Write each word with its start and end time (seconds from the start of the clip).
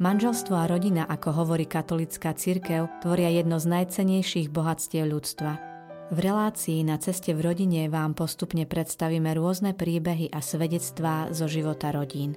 Manželstvo 0.00 0.56
a 0.56 0.64
rodina, 0.64 1.04
ako 1.04 1.44
hovorí 1.44 1.68
katolická 1.68 2.32
cirkev, 2.32 2.88
tvoria 3.04 3.28
jedno 3.36 3.60
z 3.60 3.68
najcenejších 3.68 4.48
bohatstiev 4.48 5.04
ľudstva. 5.04 5.60
V 6.08 6.18
relácii 6.24 6.80
na 6.88 6.96
ceste 6.96 7.36
v 7.36 7.44
rodine 7.44 7.84
vám 7.92 8.16
postupne 8.16 8.64
predstavíme 8.64 9.28
rôzne 9.36 9.76
príbehy 9.76 10.32
a 10.32 10.40
svedectvá 10.40 11.28
zo 11.36 11.44
života 11.52 11.92
rodín. 11.92 12.32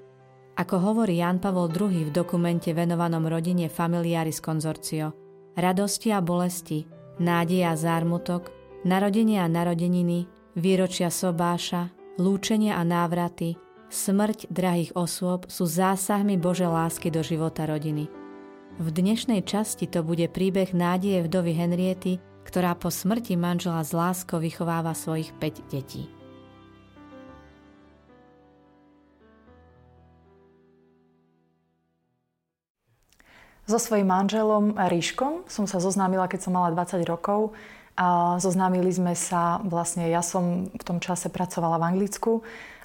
Ako 0.59 0.75
hovorí 0.75 1.23
Jan 1.23 1.39
Pavol 1.39 1.71
II 1.71 2.11
v 2.11 2.11
dokumente 2.11 2.75
venovanom 2.75 3.31
rodine 3.31 3.71
Familiaris 3.71 4.43
Consortio, 4.43 5.15
radosti 5.55 6.11
a 6.11 6.19
bolesti, 6.19 6.83
nádej 7.23 7.63
a 7.63 7.79
zármutok, 7.79 8.51
narodenie 8.83 9.39
a 9.39 9.47
narodeniny, 9.47 10.27
výročia 10.59 11.07
sobáša, 11.07 11.95
lúčenia 12.19 12.75
a 12.75 12.83
návraty, 12.83 13.55
Smrť 13.93 14.49
drahých 14.49 14.97
osôb 14.97 15.45
sú 15.53 15.69
zásahmi 15.69 16.33
Bože 16.33 16.65
lásky 16.65 17.13
do 17.13 17.21
života 17.21 17.69
rodiny. 17.69 18.09
V 18.81 18.87
dnešnej 18.89 19.45
časti 19.45 19.85
to 19.85 20.01
bude 20.01 20.33
príbeh 20.33 20.73
nádeje 20.73 21.29
vdovy 21.29 21.53
Henriety, 21.53 22.17
ktorá 22.41 22.73
po 22.73 22.89
smrti 22.89 23.37
manžela 23.37 23.85
z 23.85 23.93
láskou 23.93 24.41
vychováva 24.41 24.97
svojich 24.97 25.29
5 25.37 25.69
detí. 25.69 26.09
So 33.69 33.77
svojím 33.77 34.09
manželom 34.09 34.73
Ríškom 34.73 35.45
som 35.45 35.69
sa 35.69 35.77
zoznámila, 35.77 36.25
keď 36.25 36.49
som 36.49 36.57
mala 36.57 36.73
20 36.73 36.97
rokov. 37.05 37.53
A 37.93 38.41
zoznámili 38.41 38.89
sme 38.89 39.13
sa, 39.13 39.61
vlastne 39.61 40.09
ja 40.09 40.25
som 40.25 40.65
v 40.65 40.81
tom 40.81 40.97
čase 40.97 41.29
pracovala 41.29 41.77
v 41.77 41.93
Anglicku 41.93 42.41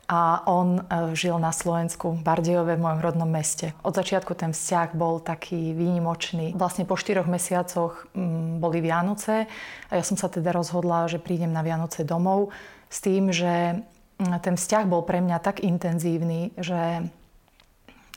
a 0.09 0.41
on 0.49 0.81
e, 0.81 1.13
žil 1.13 1.37
na 1.37 1.53
Slovensku, 1.53 2.17
v 2.17 2.25
Bardejove, 2.25 2.81
v 2.81 2.81
mojom 2.81 3.01
rodnom 3.05 3.29
meste. 3.29 3.77
Od 3.85 3.93
začiatku 3.93 4.33
ten 4.33 4.57
vzťah 4.57 4.97
bol 4.97 5.21
taký 5.21 5.77
výnimočný. 5.77 6.57
Vlastne 6.57 6.89
po 6.89 6.97
štyroch 6.97 7.29
mesiacoch 7.29 8.09
mm, 8.17 8.57
boli 8.57 8.81
Vianoce 8.81 9.45
a 9.93 9.93
ja 9.93 10.01
som 10.01 10.17
sa 10.17 10.33
teda 10.33 10.57
rozhodla, 10.57 11.13
že 11.13 11.21
prídem 11.21 11.53
na 11.53 11.61
Vianoce 11.61 12.09
domov 12.09 12.57
s 12.89 13.05
tým, 13.05 13.29
že 13.29 13.85
mm, 14.17 14.41
ten 14.41 14.57
vzťah 14.57 14.85
bol 14.89 15.05
pre 15.05 15.21
mňa 15.21 15.45
tak 15.45 15.61
intenzívny, 15.61 16.57
že 16.57 17.05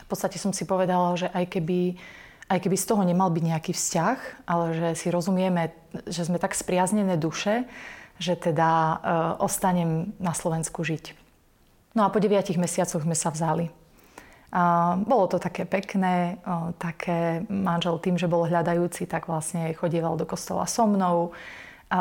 v 0.00 0.06
podstate 0.08 0.40
som 0.40 0.56
si 0.56 0.64
povedala, 0.64 1.12
že 1.20 1.28
aj 1.28 1.60
keby, 1.60 2.00
aj 2.48 2.58
keby 2.64 2.76
z 2.80 2.88
toho 2.88 3.04
nemal 3.04 3.28
byť 3.28 3.44
nejaký 3.52 3.72
vzťah, 3.76 4.48
ale 4.48 4.64
že 4.72 4.88
si 4.96 5.12
rozumieme, 5.12 5.76
že 6.08 6.24
sme 6.24 6.40
tak 6.40 6.56
spriaznené 6.56 7.20
duše, 7.20 7.68
že 8.16 8.32
teda 8.32 8.70
e, 8.72 8.94
ostanem 9.44 10.16
na 10.16 10.32
Slovensku 10.32 10.80
žiť. 10.80 11.21
No 11.92 12.04
a 12.04 12.12
po 12.12 12.20
9 12.20 12.56
mesiacoch 12.56 13.04
sme 13.04 13.16
sa 13.16 13.28
vzali. 13.28 13.68
A 14.52 14.94
bolo 15.00 15.32
to 15.32 15.40
také 15.40 15.64
pekné, 15.64 16.36
o, 16.44 16.76
také 16.76 17.40
manžel 17.48 17.96
tým, 17.96 18.20
že 18.20 18.28
bol 18.28 18.44
hľadajúci, 18.44 19.08
tak 19.08 19.24
vlastne 19.24 19.72
chodieval 19.72 20.20
do 20.20 20.28
kostola 20.28 20.68
so 20.68 20.84
mnou. 20.84 21.32
A 21.88 22.00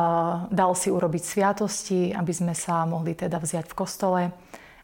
dal 0.52 0.72
si 0.75 0.92
urobiť 0.92 1.23
sviatosti, 1.23 2.12
aby 2.12 2.31
sme 2.31 2.52
sa 2.56 2.84
mohli 2.84 3.16
teda 3.16 3.40
vziať 3.40 3.72
v 3.72 3.78
kostole. 3.78 4.22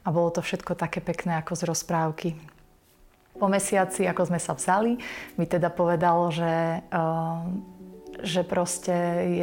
A 0.03 0.07
bolo 0.11 0.31
to 0.31 0.39
všetko 0.39 0.79
také 0.79 1.03
pekné 1.03 1.43
ako 1.43 1.59
z 1.59 1.61
rozprávky. 1.67 2.29
Po 3.35 3.51
mesiaci, 3.51 4.07
ako 4.07 4.31
sme 4.31 4.39
sa 4.39 4.55
vzali, 4.55 4.95
mi 5.35 5.45
teda 5.45 5.67
povedal, 5.67 6.31
že 6.31 6.81
že 8.23 8.41
proste 8.41 8.93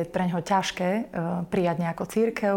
je 0.00 0.02
pre 0.06 0.26
ňoho 0.26 0.42
ťažké 0.42 0.90
e, 0.90 1.02
prijať 1.46 1.76
nejakú 1.82 2.04
církev 2.06 2.54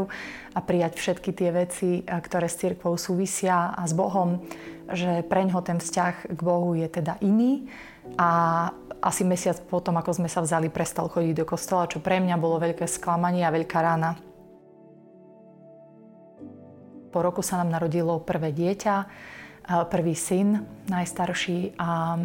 a 0.53 0.59
prijať 0.59 0.97
všetky 0.97 1.29
tie 1.33 1.49
veci, 1.53 1.91
e, 1.99 2.03
ktoré 2.03 2.49
s 2.49 2.57
církvou 2.57 2.97
súvisia 2.97 3.73
a 3.73 3.83
s 3.85 3.93
Bohom, 3.93 4.41
že 4.89 5.21
pre 5.27 5.45
ňoho 5.45 5.61
ten 5.61 5.77
vzťah 5.77 6.33
k 6.33 6.39
Bohu 6.41 6.73
je 6.73 6.87
teda 6.89 7.19
iný 7.21 7.67
a 8.15 8.29
asi 9.03 9.21
mesiac 9.27 9.59
potom, 9.67 9.99
ako 9.99 10.17
sme 10.17 10.29
sa 10.31 10.41
vzali, 10.41 10.73
prestal 10.73 11.11
chodiť 11.11 11.33
do 11.37 11.45
kostola, 11.45 11.91
čo 11.91 12.01
pre 12.01 12.17
mňa 12.17 12.35
bolo 12.41 12.57
veľké 12.57 12.89
sklamanie 12.89 13.45
a 13.45 13.53
veľká 13.53 13.77
rána. 13.77 14.17
Po 17.13 17.19
roku 17.23 17.45
sa 17.45 17.61
nám 17.61 17.73
narodilo 17.73 18.19
prvé 18.21 18.53
dieťa, 18.53 18.95
e, 19.01 19.05
prvý 19.91 20.15
syn, 20.17 20.65
najstarší 20.89 21.77
a 21.77 22.21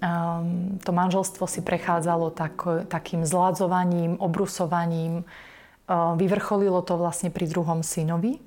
um, 0.00 0.76
to 0.80 0.90
manželstvo 0.92 1.44
si 1.48 1.60
prechádzalo 1.60 2.32
tak, 2.32 2.56
takým 2.86 3.24
zládzovaním, 3.24 4.16
obrusovaním. 4.20 5.22
Um, 5.86 6.18
vyvrcholilo 6.18 6.82
to 6.82 6.98
vlastne 6.98 7.30
pri 7.30 7.46
druhom 7.46 7.80
synovi, 7.84 8.38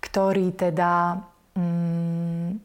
ktorý 0.00 0.52
teda, 0.54 1.22
um, 1.56 2.58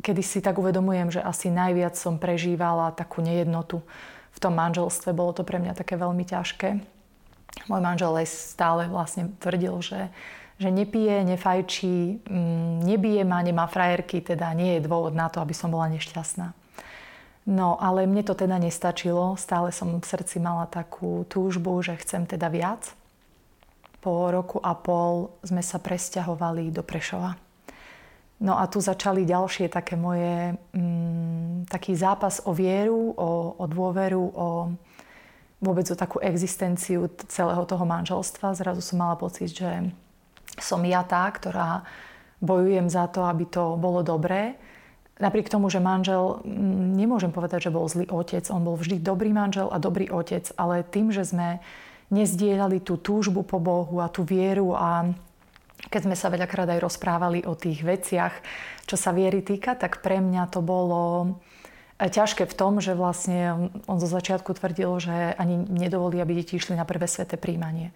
kedy 0.00 0.22
si 0.22 0.38
tak 0.42 0.58
uvedomujem, 0.60 1.16
že 1.16 1.24
asi 1.24 1.52
najviac 1.52 1.96
som 1.98 2.20
prežívala 2.20 2.92
takú 2.94 3.22
nejednotu 3.22 3.80
v 4.34 4.38
tom 4.38 4.54
manželstve. 4.56 5.16
Bolo 5.16 5.32
to 5.32 5.42
pre 5.46 5.62
mňa 5.62 5.78
také 5.78 5.96
veľmi 5.96 6.24
ťažké. 6.26 6.68
Môj 7.72 7.80
manžel 7.80 8.12
aj 8.12 8.28
stále 8.28 8.86
vlastne 8.86 9.32
tvrdil, 9.40 9.80
že 9.80 10.12
že 10.56 10.72
nepije, 10.72 11.20
nefajčí, 11.24 12.24
nebije 12.80 13.22
ma, 13.28 13.44
nemá 13.44 13.68
frajerky, 13.68 14.24
teda 14.24 14.48
nie 14.56 14.80
je 14.80 14.88
dôvod 14.88 15.12
na 15.12 15.28
to, 15.28 15.44
aby 15.44 15.52
som 15.52 15.68
bola 15.68 15.92
nešťastná. 15.92 16.56
No, 17.46 17.78
ale 17.78 18.10
mne 18.10 18.26
to 18.26 18.34
teda 18.34 18.58
nestačilo. 18.58 19.38
Stále 19.38 19.70
som 19.70 20.02
v 20.02 20.02
srdci 20.02 20.42
mala 20.42 20.66
takú 20.66 21.22
túžbu, 21.30 21.78
že 21.78 21.94
chcem 22.02 22.26
teda 22.26 22.50
viac. 22.50 22.90
Po 24.02 24.34
roku 24.34 24.58
a 24.58 24.74
pol 24.74 25.30
sme 25.46 25.62
sa 25.62 25.78
presťahovali 25.78 26.74
do 26.74 26.82
Prešova. 26.82 27.38
No 28.42 28.58
a 28.58 28.66
tu 28.66 28.82
začali 28.82 29.22
ďalšie 29.24 29.70
také 29.70 29.94
moje, 29.94 30.58
mm, 30.74 31.70
taký 31.70 31.94
zápas 31.94 32.42
o 32.44 32.52
vieru, 32.52 33.14
o, 33.14 33.56
o 33.56 33.64
dôveru, 33.64 34.24
o 34.34 34.48
vôbec 35.62 35.86
o 35.88 35.96
takú 35.96 36.20
existenciu 36.20 37.08
celého 37.30 37.62
toho 37.64 37.86
manželstva. 37.86 38.58
Zrazu 38.58 38.82
som 38.84 39.00
mala 39.00 39.16
pocit, 39.16 39.54
že 39.54 39.88
som 40.60 40.82
ja 40.84 41.00
tá, 41.06 41.24
ktorá 41.30 41.86
bojujem 42.42 42.90
za 42.92 43.08
to, 43.08 43.24
aby 43.24 43.48
to 43.48 43.78
bolo 43.80 44.04
dobré 44.04 44.58
Napriek 45.16 45.48
tomu, 45.48 45.72
že 45.72 45.80
manžel, 45.80 46.44
mm, 46.44 46.92
nemôžem 46.92 47.32
povedať, 47.32 47.68
že 47.68 47.74
bol 47.74 47.88
zlý 47.88 48.04
otec, 48.12 48.44
on 48.52 48.60
bol 48.60 48.76
vždy 48.76 49.00
dobrý 49.00 49.32
manžel 49.32 49.72
a 49.72 49.80
dobrý 49.80 50.12
otec, 50.12 50.44
ale 50.60 50.84
tým, 50.84 51.08
že 51.08 51.24
sme 51.24 51.64
nezdielali 52.12 52.84
tú 52.84 53.00
túžbu 53.00 53.40
po 53.42 53.56
Bohu 53.56 53.98
a 54.04 54.12
tú 54.12 54.22
vieru 54.22 54.76
a 54.76 55.10
keď 55.88 56.00
sme 56.04 56.16
sa 56.16 56.28
veľakrát 56.28 56.68
aj 56.68 56.84
rozprávali 56.84 57.44
o 57.48 57.56
tých 57.56 57.80
veciach, 57.80 58.34
čo 58.84 58.96
sa 58.96 59.12
viery 59.12 59.40
týka, 59.40 59.72
tak 59.76 60.04
pre 60.04 60.20
mňa 60.20 60.52
to 60.52 60.60
bolo 60.60 61.36
e, 61.96 62.06
ťažké 62.06 62.44
v 62.44 62.56
tom, 62.56 62.78
že 62.84 62.96
vlastne 62.96 63.72
on 63.88 63.98
zo 64.00 64.08
začiatku 64.08 64.52
tvrdil, 64.52 64.90
že 65.00 65.32
ani 65.36 65.56
nedovolí, 65.56 66.20
aby 66.20 66.42
deti 66.42 66.60
išli 66.60 66.76
na 66.76 66.84
prvé 66.84 67.08
sveté 67.08 67.40
príjmanie 67.40 67.92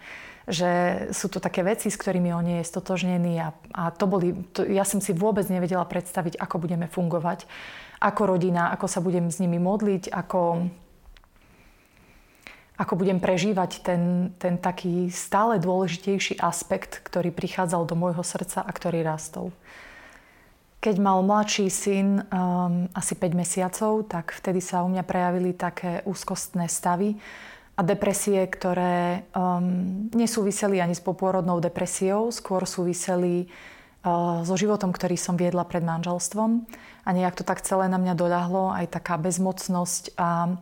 že 0.50 0.70
sú 1.14 1.30
to 1.30 1.38
také 1.38 1.62
veci, 1.62 1.88
s 1.88 1.96
ktorými 1.96 2.34
on 2.34 2.44
nie 2.44 2.58
je 2.60 2.70
stotožnený 2.70 3.34
a, 3.40 3.48
a 3.72 3.94
to 3.94 4.04
boli, 4.10 4.34
to, 4.50 4.66
ja 4.66 4.82
som 4.82 4.98
si 4.98 5.14
vôbec 5.14 5.46
nevedela 5.46 5.86
predstaviť, 5.86 6.36
ako 6.36 6.56
budeme 6.58 6.90
fungovať 6.90 7.46
ako 8.00 8.22
rodina, 8.34 8.72
ako 8.72 8.86
sa 8.88 9.04
budem 9.04 9.28
s 9.28 9.38
nimi 9.44 9.60
modliť, 9.60 10.08
ako, 10.08 10.72
ako 12.80 12.92
budem 12.96 13.20
prežívať 13.20 13.84
ten, 13.84 14.32
ten 14.40 14.56
taký 14.56 15.12
stále 15.12 15.60
dôležitejší 15.60 16.40
aspekt, 16.40 17.04
ktorý 17.04 17.28
prichádzal 17.28 17.84
do 17.84 17.94
môjho 17.94 18.24
srdca 18.24 18.64
a 18.64 18.70
ktorý 18.72 19.04
rastol. 19.04 19.52
Keď 20.80 20.96
mal 20.96 21.20
mladší 21.20 21.68
syn 21.68 22.24
um, 22.32 22.88
asi 22.96 23.12
5 23.12 23.36
mesiacov, 23.36 24.08
tak 24.08 24.32
vtedy 24.32 24.64
sa 24.64 24.80
u 24.80 24.88
mňa 24.88 25.04
prejavili 25.04 25.52
také 25.52 26.00
úzkostné 26.08 26.72
stavy, 26.72 27.20
a 27.80 27.82
depresie, 27.82 28.44
ktoré 28.44 29.24
um, 29.32 30.12
nesúviseli 30.12 30.84
ani 30.84 30.92
s 30.92 31.00
popôrodnou 31.00 31.64
depresiou, 31.64 32.28
skôr 32.28 32.68
súviseli 32.68 33.48
uh, 34.04 34.44
so 34.44 34.52
životom, 34.52 34.92
ktorý 34.92 35.16
som 35.16 35.40
viedla 35.40 35.64
pred 35.64 35.80
manželstvom. 35.80 36.68
A 37.08 37.16
nejak 37.16 37.40
to 37.40 37.44
tak 37.48 37.64
celé 37.64 37.88
na 37.88 37.96
mňa 37.96 38.12
doľahlo, 38.20 38.76
aj 38.76 39.00
taká 39.00 39.16
bezmocnosť 39.16 40.12
a 40.20 40.60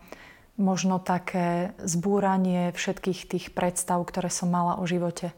možno 0.63 1.03
také 1.03 1.75
zbúranie 1.83 2.71
všetkých 2.71 3.21
tých 3.27 3.47
predstav, 3.51 3.99
ktoré 4.07 4.31
som 4.31 4.55
mala 4.55 4.79
o 4.79 4.87
živote, 4.87 5.35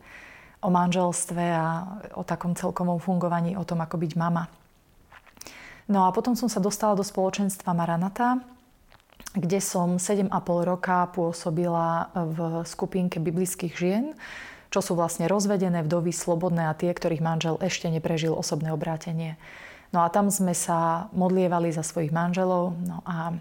o 0.60 0.68
manželstve 0.68 1.44
a 1.48 1.96
o 2.12 2.20
takom 2.28 2.52
celkovom 2.52 3.00
fungovaní, 3.00 3.56
o 3.56 3.64
tom, 3.64 3.80
ako 3.80 3.96
byť 3.96 4.12
mama. 4.20 4.52
No 5.88 6.04
a 6.04 6.12
potom 6.12 6.36
som 6.36 6.52
sa 6.52 6.60
dostala 6.60 6.92
do 6.92 7.00
spoločenstva 7.00 7.72
Maranata, 7.72 8.44
kde 9.34 9.62
som 9.62 10.02
7,5 10.02 10.30
roka 10.66 11.06
pôsobila 11.14 12.10
v 12.14 12.66
skupinke 12.66 13.22
biblických 13.22 13.74
žien, 13.74 14.04
čo 14.70 14.82
sú 14.82 14.94
vlastne 14.94 15.26
rozvedené 15.26 15.82
vdovy, 15.86 16.10
slobodné 16.14 16.70
a 16.70 16.78
tie, 16.78 16.90
ktorých 16.90 17.22
manžel 17.22 17.54
ešte 17.62 17.90
neprežil 17.90 18.34
osobné 18.34 18.70
obrátenie. 18.74 19.38
No 19.90 20.06
a 20.06 20.10
tam 20.10 20.30
sme 20.30 20.54
sa 20.54 21.10
modlievali 21.10 21.74
za 21.74 21.82
svojich 21.82 22.14
manželov. 22.14 22.78
No 22.86 23.02
a 23.02 23.34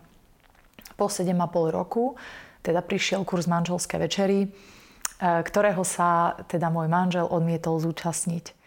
po 0.97 1.05
7,5 1.09 1.69
roku 1.69 2.17
teda 2.65 2.81
prišiel 2.81 3.23
kurz 3.23 3.45
manželské 3.45 4.01
večery, 4.01 4.45
e, 4.45 4.47
ktorého 5.21 5.85
sa 5.85 6.35
teda 6.49 6.73
môj 6.73 6.89
manžel 6.89 7.29
odmietol 7.29 7.77
zúčastniť. 7.79 8.57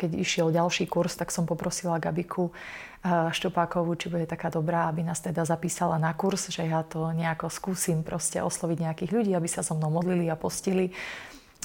Keď 0.00 0.16
išiel 0.16 0.48
ďalší 0.48 0.88
kurz, 0.88 1.20
tak 1.20 1.28
som 1.28 1.44
poprosila 1.44 2.00
Gabiku 2.00 2.48
eh, 2.48 3.28
Štupákovú, 3.28 3.92
či 4.00 4.08
bude 4.08 4.24
taká 4.24 4.48
dobrá, 4.48 4.88
aby 4.88 5.04
nás 5.04 5.20
teda 5.20 5.44
zapísala 5.44 6.00
na 6.00 6.16
kurz, 6.16 6.48
že 6.48 6.64
ja 6.64 6.80
to 6.80 7.12
nejako 7.12 7.52
skúsim 7.52 8.00
proste 8.00 8.40
osloviť 8.40 8.88
nejakých 8.88 9.12
ľudí, 9.12 9.32
aby 9.36 9.48
sa 9.52 9.60
so 9.60 9.76
mnou 9.76 9.92
modlili 9.92 10.32
a 10.32 10.40
postili 10.40 10.96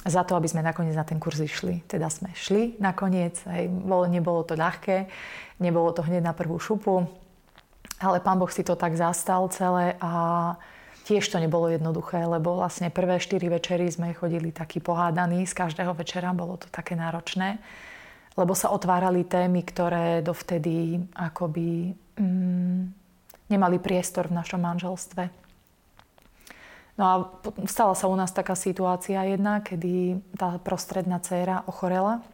za 0.04 0.22
to, 0.22 0.36
aby 0.36 0.46
sme 0.46 0.60
nakoniec 0.60 0.92
na 0.92 1.08
ten 1.08 1.16
kurz 1.16 1.40
išli. 1.40 1.80
Teda 1.88 2.12
sme 2.12 2.30
šli 2.36 2.76
nakoniec, 2.78 3.40
hej, 3.48 3.72
bolo, 3.72 4.04
nebolo 4.04 4.44
to 4.44 4.52
ľahké, 4.54 5.08
nebolo 5.58 5.90
to 5.96 6.04
hneď 6.04 6.20
na 6.20 6.36
prvú 6.36 6.60
šupu, 6.60 7.08
ale 7.98 8.20
pán 8.20 8.36
Boh 8.36 8.52
si 8.52 8.60
to 8.60 8.76
tak 8.76 8.92
zastal 8.94 9.48
celé 9.48 9.96
a 9.98 10.54
tiež 11.08 11.26
to 11.26 11.40
nebolo 11.40 11.72
jednoduché, 11.72 12.22
lebo 12.22 12.60
vlastne 12.60 12.92
prvé 12.92 13.16
štyri 13.18 13.48
večery 13.48 13.88
sme 13.88 14.12
chodili 14.12 14.52
takí 14.52 14.78
pohádaní 14.78 15.48
z 15.48 15.54
každého 15.54 15.96
večera, 15.96 16.36
bolo 16.36 16.60
to 16.60 16.68
také 16.68 16.94
náročné 16.94 17.58
lebo 18.36 18.52
sa 18.52 18.68
otvárali 18.70 19.24
témy, 19.24 19.64
ktoré 19.64 20.20
dovtedy 20.20 21.00
akoby 21.16 21.96
mm, 22.20 22.80
nemali 23.48 23.76
priestor 23.80 24.28
v 24.28 24.36
našom 24.36 24.60
manželstve. 24.60 25.32
No 26.96 27.04
a 27.04 27.14
stala 27.68 27.92
sa 27.92 28.08
u 28.08 28.16
nás 28.16 28.32
taká 28.32 28.56
situácia 28.56 29.20
jedna, 29.24 29.60
kedy 29.60 30.20
tá 30.36 30.56
prostredná 30.60 31.20
dcéra 31.20 31.64
ochorela 31.68 32.24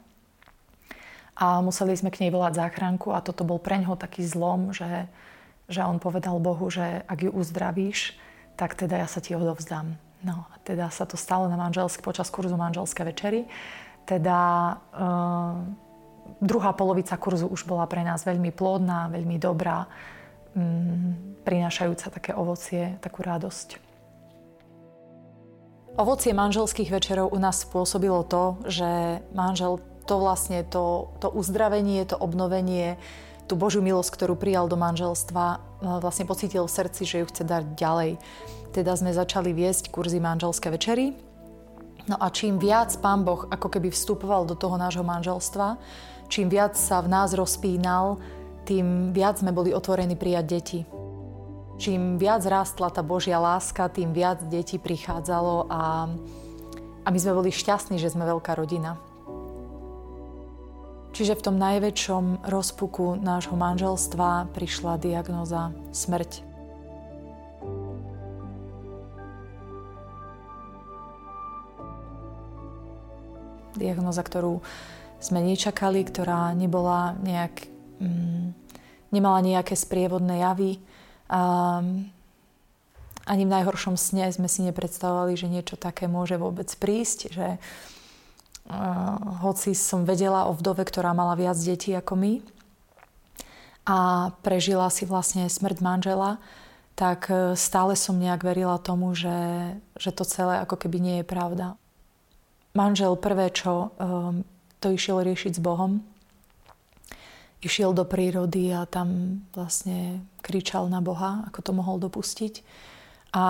a 1.34 1.58
museli 1.58 1.98
sme 1.98 2.14
k 2.14 2.26
nej 2.26 2.30
volať 2.30 2.62
záchranku 2.62 3.10
a 3.10 3.24
toto 3.24 3.42
bol 3.42 3.58
pre 3.58 3.82
ňoho 3.82 3.98
taký 3.98 4.22
zlom, 4.22 4.70
že, 4.70 5.10
že 5.66 5.82
on 5.82 5.98
povedal 5.98 6.38
Bohu, 6.38 6.70
že 6.70 7.02
ak 7.10 7.26
ju 7.26 7.30
uzdravíš, 7.34 8.14
tak 8.54 8.78
teda 8.78 9.02
ja 9.02 9.08
sa 9.10 9.18
ti 9.18 9.34
odovzdám. 9.34 9.98
No 10.22 10.46
a 10.46 10.54
teda 10.62 10.86
sa 10.94 11.02
to 11.02 11.18
stalo 11.18 11.50
na 11.50 11.58
manželsk, 11.58 11.98
počas 11.98 12.30
kurzu 12.30 12.54
manželské 12.54 13.02
večery. 13.02 13.50
Teda 14.06 14.38
uh, 14.94 15.58
druhá 16.42 16.74
polovica 16.74 17.14
kurzu 17.14 17.46
už 17.46 17.64
bola 17.64 17.86
pre 17.86 18.02
nás 18.02 18.26
veľmi 18.26 18.50
plodná, 18.50 19.06
veľmi 19.08 19.38
dobrá, 19.38 19.86
mm, 20.58 21.46
prinášajúca 21.46 22.10
také 22.10 22.34
ovocie, 22.34 22.98
takú 22.98 23.22
radosť. 23.22 23.78
Ovocie 25.92 26.32
manželských 26.32 26.88
večerov 26.88 27.30
u 27.30 27.38
nás 27.38 27.62
spôsobilo 27.62 28.24
to, 28.24 28.58
že 28.64 29.20
manžel 29.36 29.78
to 30.08 30.18
vlastne, 30.18 30.64
to, 30.66 31.14
to 31.22 31.28
uzdravenie, 31.30 32.02
to 32.08 32.16
obnovenie, 32.18 32.98
tú 33.46 33.54
Božiu 33.54 33.84
milosť, 33.84 34.10
ktorú 34.16 34.34
prijal 34.34 34.66
do 34.66 34.80
manželstva, 34.80 35.44
e, 35.52 35.58
vlastne 36.00 36.24
pocítil 36.24 36.64
v 36.64 36.74
srdci, 36.74 37.02
že 37.04 37.16
ju 37.22 37.26
chce 37.28 37.44
dať 37.44 37.64
ďalej. 37.76 38.10
Teda 38.72 38.96
sme 38.96 39.12
začali 39.12 39.52
viesť 39.52 39.92
kurzy 39.92 40.16
manželské 40.16 40.72
večery. 40.72 41.12
No 42.08 42.16
a 42.18 42.32
čím 42.32 42.58
viac 42.58 42.96
Pán 42.98 43.22
Boh 43.22 43.46
ako 43.46 43.68
keby 43.68 43.92
vstupoval 43.92 44.48
do 44.48 44.56
toho 44.56 44.74
nášho 44.80 45.06
manželstva, 45.06 45.78
čím 46.32 46.48
viac 46.48 46.80
sa 46.80 47.04
v 47.04 47.12
nás 47.12 47.36
rozpínal, 47.36 48.16
tým 48.64 49.12
viac 49.12 49.36
sme 49.36 49.52
boli 49.52 49.76
otvorení 49.76 50.16
prijať 50.16 50.44
deti. 50.48 50.80
Čím 51.76 52.16
viac 52.16 52.40
rástla 52.48 52.88
tá 52.88 53.04
Božia 53.04 53.36
láska, 53.36 53.92
tým 53.92 54.16
viac 54.16 54.40
detí 54.48 54.80
prichádzalo 54.80 55.68
a, 55.68 56.08
a 57.04 57.08
my 57.12 57.18
sme 57.20 57.36
boli 57.36 57.52
šťastní, 57.52 58.00
že 58.00 58.08
sme 58.08 58.24
veľká 58.24 58.56
rodina. 58.56 58.96
Čiže 61.12 61.36
v 61.36 61.44
tom 61.44 61.60
najväčšom 61.60 62.48
rozpuku 62.48 63.20
nášho 63.20 63.52
manželstva 63.52 64.48
prišla 64.56 64.96
diagnoza 64.96 65.76
smrť. 65.92 66.40
Diagnoza, 73.76 74.24
ktorú 74.24 74.64
sme 75.22 75.38
nečakali, 75.40 76.02
ktorá 76.02 76.50
nebola 76.52 77.14
nejak, 77.22 77.70
mm, 78.02 78.46
nemala 79.14 79.38
nejaké 79.40 79.78
sprievodné 79.78 80.42
javy. 80.42 80.82
A, 81.30 81.80
ani 83.22 83.42
v 83.46 83.54
najhoršom 83.54 83.94
sne 83.94 84.34
sme 84.34 84.50
si 84.50 84.66
nepredstavovali, 84.66 85.38
že 85.38 85.46
niečo 85.46 85.78
také 85.78 86.10
môže 86.10 86.34
vôbec 86.34 86.66
prísť, 86.74 87.30
že 87.30 87.48
uh, 87.54 89.16
hoci 89.46 89.78
som 89.78 90.02
vedela 90.02 90.50
o 90.50 90.52
vdove, 90.58 90.82
ktorá 90.82 91.14
mala 91.14 91.38
viac 91.38 91.54
detí 91.54 91.94
ako 91.94 92.18
my 92.18 92.32
a 93.82 94.30
prežila 94.46 94.86
si 94.94 95.02
vlastne 95.02 95.50
smrť 95.50 95.78
manžela, 95.82 96.38
tak 96.94 97.26
e, 97.30 97.58
stále 97.58 97.98
som 97.98 98.20
nejak 98.20 98.46
verila 98.46 98.78
tomu, 98.78 99.10
že, 99.10 99.74
že 99.98 100.14
to 100.14 100.22
celé 100.22 100.62
ako 100.62 100.78
keby 100.78 100.98
nie 101.02 101.16
je 101.20 101.26
pravda. 101.26 101.74
Manžel 102.72 103.18
prvé, 103.20 103.52
čo 103.52 103.92
um, 104.00 104.48
to 104.82 104.90
išiel 104.90 105.22
riešiť 105.22 105.56
s 105.56 105.62
Bohom. 105.62 106.02
Išiel 107.62 107.94
do 107.94 108.02
prírody 108.02 108.74
a 108.74 108.90
tam 108.90 109.38
vlastne 109.54 110.26
kričal 110.42 110.90
na 110.90 110.98
Boha, 110.98 111.46
ako 111.46 111.58
to 111.62 111.70
mohol 111.70 112.02
dopustiť. 112.02 112.66
A 113.38 113.46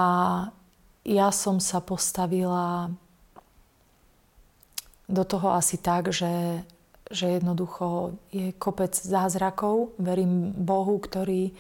ja 1.09 1.29
som 1.33 1.57
sa 1.59 1.81
postavila 1.81 2.93
do 5.09 5.25
toho 5.25 5.57
asi 5.57 5.81
tak, 5.81 6.13
že, 6.13 6.61
že 7.09 7.41
jednoducho 7.41 8.21
je 8.31 8.53
kopec 8.61 8.93
zázrakov. 8.93 9.97
Verím 9.97 10.53
Bohu, 10.53 11.01
ktorý 11.01 11.57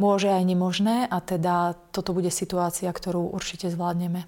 môže 0.00 0.32
aj 0.32 0.42
nemožné 0.48 1.06
a 1.06 1.20
teda 1.20 1.76
toto 1.92 2.16
bude 2.16 2.32
situácia, 2.32 2.88
ktorú 2.88 3.36
určite 3.36 3.68
zvládneme. 3.68 4.24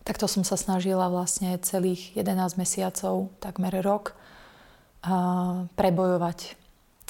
Takto 0.00 0.24
som 0.24 0.42
sa 0.42 0.56
snažila 0.56 1.12
vlastne 1.12 1.60
celých 1.60 2.16
11 2.16 2.56
mesiacov, 2.56 3.28
takmer 3.38 3.84
rok, 3.84 4.16
prebojovať. 5.76 6.60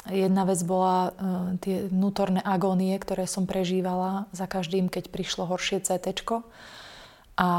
Jedna 0.09 0.49
vec 0.49 0.65
bola 0.65 1.13
e, 1.13 1.61
tie 1.61 1.77
vnútorné 1.93 2.41
agónie, 2.41 2.97
ktoré 2.97 3.29
som 3.29 3.45
prežívala 3.45 4.33
za 4.33 4.49
každým, 4.49 4.89
keď 4.89 5.13
prišlo 5.13 5.45
horšie 5.45 5.85
CT. 5.85 6.25
A, 7.37 7.51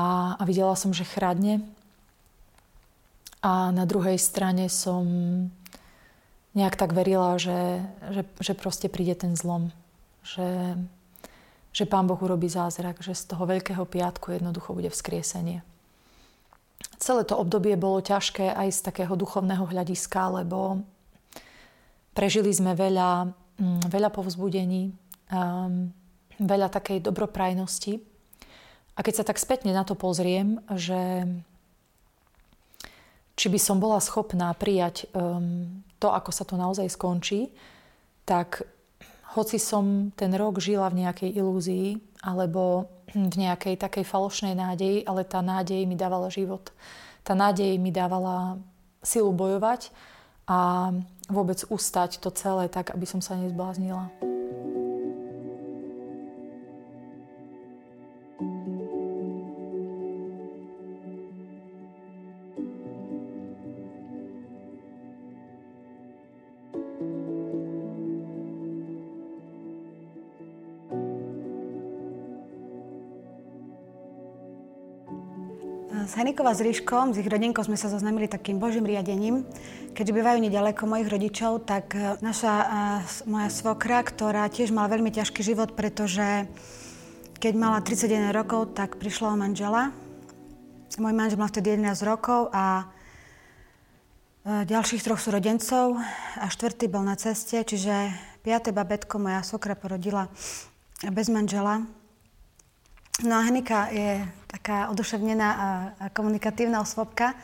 a 0.41 0.43
videla 0.49 0.73
som, 0.73 0.89
že 0.89 1.05
chradne. 1.05 1.61
A 3.45 3.69
na 3.69 3.85
druhej 3.85 4.17
strane 4.17 4.73
som 4.73 5.05
nejak 6.57 6.81
tak 6.81 6.97
verila, 6.97 7.37
že, 7.37 7.85
že, 8.09 8.23
že 8.41 8.53
proste 8.57 8.89
príde 8.89 9.13
ten 9.13 9.37
zlom. 9.37 9.69
Že 10.25 10.81
že 11.71 11.87
Pán 11.87 12.07
Boh 12.07 12.19
urobí 12.19 12.51
zázrak, 12.51 12.99
že 12.99 13.15
z 13.15 13.31
toho 13.31 13.47
Veľkého 13.47 13.87
piatku 13.87 14.35
jednoducho 14.35 14.75
bude 14.75 14.91
vzkriesenie. 14.91 15.63
Celé 17.01 17.25
to 17.25 17.39
obdobie 17.39 17.73
bolo 17.79 18.03
ťažké 18.03 18.51
aj 18.51 18.69
z 18.75 18.79
takého 18.85 19.13
duchovného 19.15 19.65
hľadiska, 19.65 20.43
lebo 20.43 20.83
prežili 22.11 22.51
sme 22.51 22.75
veľa, 22.75 23.31
mm, 23.57 23.89
veľa 23.89 24.09
povzbudení, 24.11 24.91
um, 25.31 25.89
veľa 26.37 26.67
takej 26.69 27.01
dobroprajnosti. 27.01 28.01
A 28.97 28.99
keď 29.01 29.23
sa 29.23 29.27
tak 29.27 29.39
spätne 29.39 29.71
na 29.71 29.87
to 29.87 29.95
pozriem, 29.95 30.59
že 30.75 31.25
či 33.39 33.47
by 33.49 33.57
som 33.57 33.79
bola 33.79 33.97
schopná 34.03 34.51
prijať 34.53 35.09
um, 35.15 35.81
to, 35.97 36.11
ako 36.11 36.29
sa 36.29 36.43
to 36.43 36.59
naozaj 36.59 36.85
skončí, 36.91 37.49
tak 38.27 38.67
hoci 39.31 39.57
som 39.59 40.11
ten 40.15 40.31
rok 40.35 40.59
žila 40.59 40.91
v 40.91 41.07
nejakej 41.07 41.31
ilúzii 41.39 41.99
alebo 42.23 42.91
v 43.11 43.35
nejakej 43.35 43.75
takej 43.79 44.07
falošnej 44.07 44.55
nádeji, 44.55 45.03
ale 45.03 45.27
tá 45.27 45.43
nádej 45.43 45.83
mi 45.87 45.95
dávala 45.99 46.31
život. 46.31 46.71
Tá 47.23 47.35
nádej 47.35 47.75
mi 47.79 47.91
dávala 47.91 48.59
silu 49.03 49.31
bojovať 49.35 49.91
a 50.47 50.91
vôbec 51.27 51.63
ustať 51.67 52.19
to 52.19 52.29
celé 52.31 52.67
tak, 52.67 52.91
aby 52.91 53.07
som 53.07 53.23
sa 53.23 53.39
nezbláznila. 53.39 54.11
S 76.01 76.17
Henikou 76.17 76.41
a 76.49 76.57
s 76.57 76.65
Ríškom, 76.65 77.13
s 77.13 77.21
ich 77.21 77.29
rodinkou 77.29 77.61
sme 77.61 77.77
sa 77.77 77.85
zoznámili 77.85 78.25
takým 78.25 78.57
božím 78.57 78.89
riadením. 78.89 79.45
Keďže 79.93 80.17
bývajú 80.17 80.37
nedaleko 80.41 80.89
mojich 80.89 81.13
rodičov, 81.13 81.69
tak 81.69 81.93
e, 81.93 82.17
naša 82.25 82.53
e, 82.57 82.67
moja 83.29 83.49
svokra, 83.53 84.01
ktorá 84.01 84.49
tiež 84.49 84.73
mala 84.73 84.89
veľmi 84.89 85.13
ťažký 85.13 85.45
život, 85.45 85.77
pretože 85.77 86.49
keď 87.37 87.53
mala 87.53 87.85
31 87.85 88.33
rokov, 88.33 88.73
tak 88.73 88.97
prišla 88.97 89.35
o 89.35 89.37
manžela. 89.37 89.93
Môj 90.97 91.13
manžel 91.13 91.37
mal 91.37 91.53
vtedy 91.53 91.77
11 91.77 91.93
rokov 92.01 92.49
a 92.49 92.89
e, 94.41 94.65
ďalších 94.65 95.05
troch 95.05 95.21
sú 95.21 95.29
rodencov 95.29 96.01
a 96.41 96.45
štvrtý 96.49 96.89
bol 96.89 97.05
na 97.05 97.13
ceste, 97.13 97.61
čiže 97.61 98.09
piaté 98.41 98.73
babetko 98.73 99.21
moja 99.21 99.45
svokra 99.45 99.77
porodila 99.77 100.33
bez 101.13 101.29
manžela. 101.29 102.00
No 103.21 103.37
a 103.37 103.45
Henika 103.45 103.93
je 103.93 104.25
taká 104.49 104.89
oduševnená 104.89 105.49
a, 105.53 105.69
a 105.93 106.05
komunikatívna 106.09 106.81
osvobka. 106.81 107.37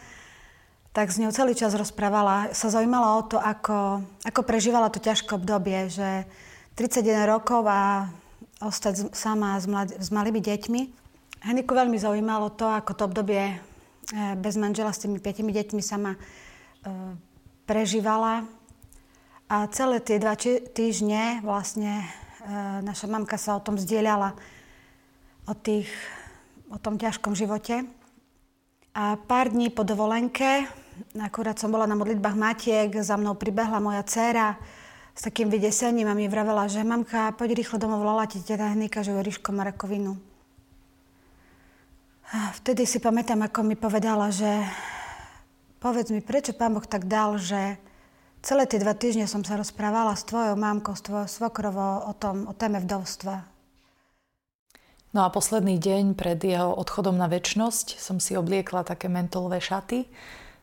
tak 0.89 1.13
s 1.13 1.21
ňou 1.21 1.29
celý 1.29 1.53
čas 1.53 1.77
rozprávala. 1.77 2.49
Sa 2.57 2.73
zaujímala 2.73 3.21
o 3.21 3.23
to, 3.29 3.37
ako, 3.37 4.01
ako 4.25 4.41
prežívala 4.41 4.89
to 4.89 4.97
ťažké 4.97 5.29
obdobie, 5.37 5.93
že 5.93 6.25
31 6.73 7.29
rokov 7.29 7.61
a 7.69 8.09
ostať 8.57 9.13
sama 9.13 9.61
s, 9.61 9.69
mlad- 9.69 9.93
s 9.93 10.09
malými 10.09 10.41
deťmi. 10.41 10.81
Heniku 11.45 11.77
veľmi 11.77 12.01
zaujímalo 12.01 12.49
to, 12.57 12.65
ako 12.65 12.97
to 12.97 13.05
obdobie 13.05 13.53
e, 13.53 13.55
bez 14.41 14.57
manžela 14.57 14.89
s 14.89 15.05
tými 15.05 15.21
piatimi 15.21 15.53
deťmi 15.53 15.81
sama 15.85 16.17
e, 16.17 16.19
prežívala. 17.69 18.49
A 19.45 19.69
celé 19.69 20.01
tie 20.01 20.17
dva 20.17 20.33
týždne 20.73 21.45
vlastne 21.45 22.01
e, 22.01 22.05
naša 22.81 23.05
mamka 23.05 23.37
sa 23.37 23.53
o 23.53 23.61
tom 23.61 23.77
zdieľala, 23.77 24.33
o, 25.47 25.53
tých, 25.55 25.89
o 26.69 26.77
tom 26.77 26.99
ťažkom 26.99 27.33
živote. 27.33 27.87
A 28.93 29.15
pár 29.15 29.49
dní 29.49 29.71
po 29.71 29.81
dovolenke 29.81 30.67
akurát 31.21 31.57
som 31.57 31.69
bola 31.69 31.85
na 31.85 31.97
modlitbách 31.97 32.37
Matiek, 32.37 32.89
za 33.01 33.17
mnou 33.17 33.37
pribehla 33.37 33.77
moja 33.77 34.01
dcéra 34.03 34.57
s 35.17 35.21
takým 35.25 35.49
vydesením 35.49 36.09
a 36.09 36.17
mi 36.17 36.29
vravela, 36.29 36.69
že 36.69 36.85
mamka, 36.85 37.33
poď 37.33 37.57
rýchlo 37.57 37.81
domov, 37.81 38.05
volala 38.05 38.29
ti 38.29 38.41
teda 38.41 38.73
Hnika, 38.73 39.01
že 39.01 39.13
Joriško 39.17 39.49
má 39.49 39.65
rakovinu. 39.65 40.17
A 42.27 42.51
vtedy 42.59 42.83
si 42.83 42.99
pamätám, 42.99 43.39
ako 43.39 43.63
mi 43.63 43.79
povedala, 43.79 44.29
že 44.29 44.67
povedz 45.79 46.11
mi, 46.11 46.19
prečo 46.19 46.51
pán 46.53 46.75
Boh 46.75 46.83
tak 46.83 47.07
dal, 47.07 47.39
že 47.39 47.79
celé 48.43 48.67
tie 48.67 48.83
dva 48.83 48.93
týždne 48.93 49.25
som 49.25 49.41
sa 49.41 49.55
rozprávala 49.55 50.13
s 50.13 50.27
tvojou 50.27 50.59
mámkou, 50.59 50.93
s 50.93 51.05
tvojou 51.07 51.25
svokrovou 51.25 52.11
o 52.11 52.13
tom, 52.13 52.45
o 52.45 52.53
téme 52.53 52.83
vdovstva. 52.83 53.56
No 55.17 55.25
a 55.25 55.33
posledný 55.33 55.81
deň 55.81 56.13
pred 56.13 56.37
jeho 56.37 56.77
odchodom 56.77 57.17
na 57.17 57.25
väčnosť 57.25 57.97
som 57.97 58.21
si 58.21 58.37
obliekla 58.37 58.85
také 58.85 59.09
mentolové 59.09 59.57
šaty 59.57 60.05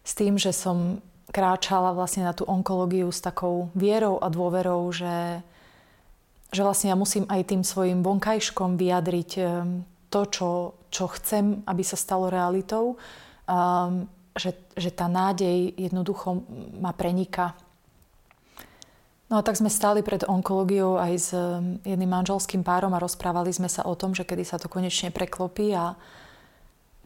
s 0.07 0.15
tým, 0.15 0.39
že 0.39 0.55
som 0.55 1.03
kráčala 1.35 1.91
vlastne 1.91 2.23
na 2.23 2.31
tú 2.31 2.47
onkológiu 2.47 3.11
s 3.11 3.19
takou 3.19 3.75
vierou 3.75 4.23
a 4.23 4.31
dôverou, 4.31 4.95
že, 4.95 5.43
že 6.55 6.63
vlastne 6.63 6.95
ja 6.95 6.97
musím 6.97 7.27
aj 7.27 7.51
tým 7.51 7.67
svojim 7.67 8.07
vonkajškom 8.07 8.79
vyjadriť 8.79 9.31
ehm, 9.43 9.83
to, 10.07 10.23
čo, 10.31 10.51
čo 10.87 11.11
chcem, 11.19 11.67
aby 11.67 11.83
sa 11.83 11.99
stalo 11.99 12.31
realitou. 12.31 12.95
Um, 13.51 14.07
že, 14.39 14.55
že 14.79 14.95
tá 14.95 15.11
nádej 15.11 15.75
jednoducho 15.75 16.47
ma 16.79 16.95
prenika. 16.95 17.59
No 19.35 19.43
a 19.43 19.47
tak 19.47 19.59
sme 19.59 19.67
stáli 19.67 20.07
pred 20.07 20.23
onkológiou 20.23 20.95
aj 20.95 21.13
s 21.19 21.35
ehm, 21.35 21.83
jedným 21.83 22.07
manželským 22.07 22.63
párom 22.63 22.95
a 22.95 23.03
rozprávali 23.03 23.51
sme 23.51 23.67
sa 23.67 23.83
o 23.83 23.99
tom, 23.99 24.15
že 24.15 24.23
kedy 24.23 24.47
sa 24.47 24.63
to 24.63 24.71
konečne 24.71 25.11
preklopí 25.11 25.75
a, 25.75 25.99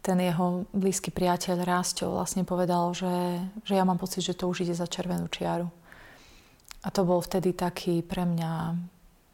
ten 0.04 0.20
jeho 0.20 0.68
blízky 0.76 1.08
priateľ 1.08 1.64
Rásťo 1.64 2.12
vlastne 2.12 2.44
povedal, 2.44 2.92
že, 2.92 3.40
že 3.64 3.80
ja 3.80 3.84
mám 3.88 3.96
pocit, 3.96 4.20
že 4.20 4.36
to 4.36 4.44
už 4.44 4.68
ide 4.68 4.76
za 4.76 4.84
červenú 4.84 5.26
čiaru. 5.32 5.72
A 6.84 6.88
to 6.92 7.02
bol 7.02 7.24
vtedy 7.24 7.56
taký 7.56 8.04
pre 8.04 8.22
mňa 8.22 8.76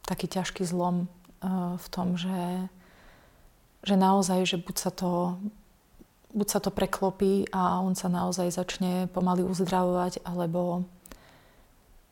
taký 0.07 0.31
ťažký 0.31 0.65
zlom 0.65 1.05
uh, 1.07 1.77
v 1.77 1.87
tom, 1.91 2.17
že, 2.17 2.71
že 3.85 3.95
naozaj, 3.99 4.47
že 4.49 4.57
buď 4.63 4.77
sa 4.79 4.91
to 4.95 5.37
buď 6.35 6.49
sa 6.51 6.59
to 6.59 6.75
preklopí 6.75 7.47
a 7.55 7.79
on 7.79 7.95
sa 7.95 8.11
naozaj 8.11 8.51
začne 8.51 9.07
pomaly 9.15 9.47
uzdravovať, 9.47 10.27
alebo, 10.27 10.83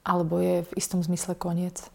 alebo 0.03 0.43
je 0.43 0.67
v 0.67 0.73
istom 0.75 1.03
zmysle 1.03 1.39
koniec. 1.39 1.87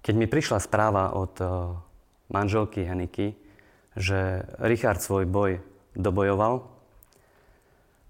Keď 0.00 0.14
mi 0.18 0.26
prišla 0.26 0.58
správa 0.58 1.14
od 1.14 1.38
eh, 1.38 1.48
manželky 2.34 2.82
Heniky, 2.82 3.36
že 3.94 4.42
Richard 4.58 4.98
svoj 4.98 5.28
boj 5.28 5.62
dobojoval, 5.94 6.54
eh, 6.58 6.66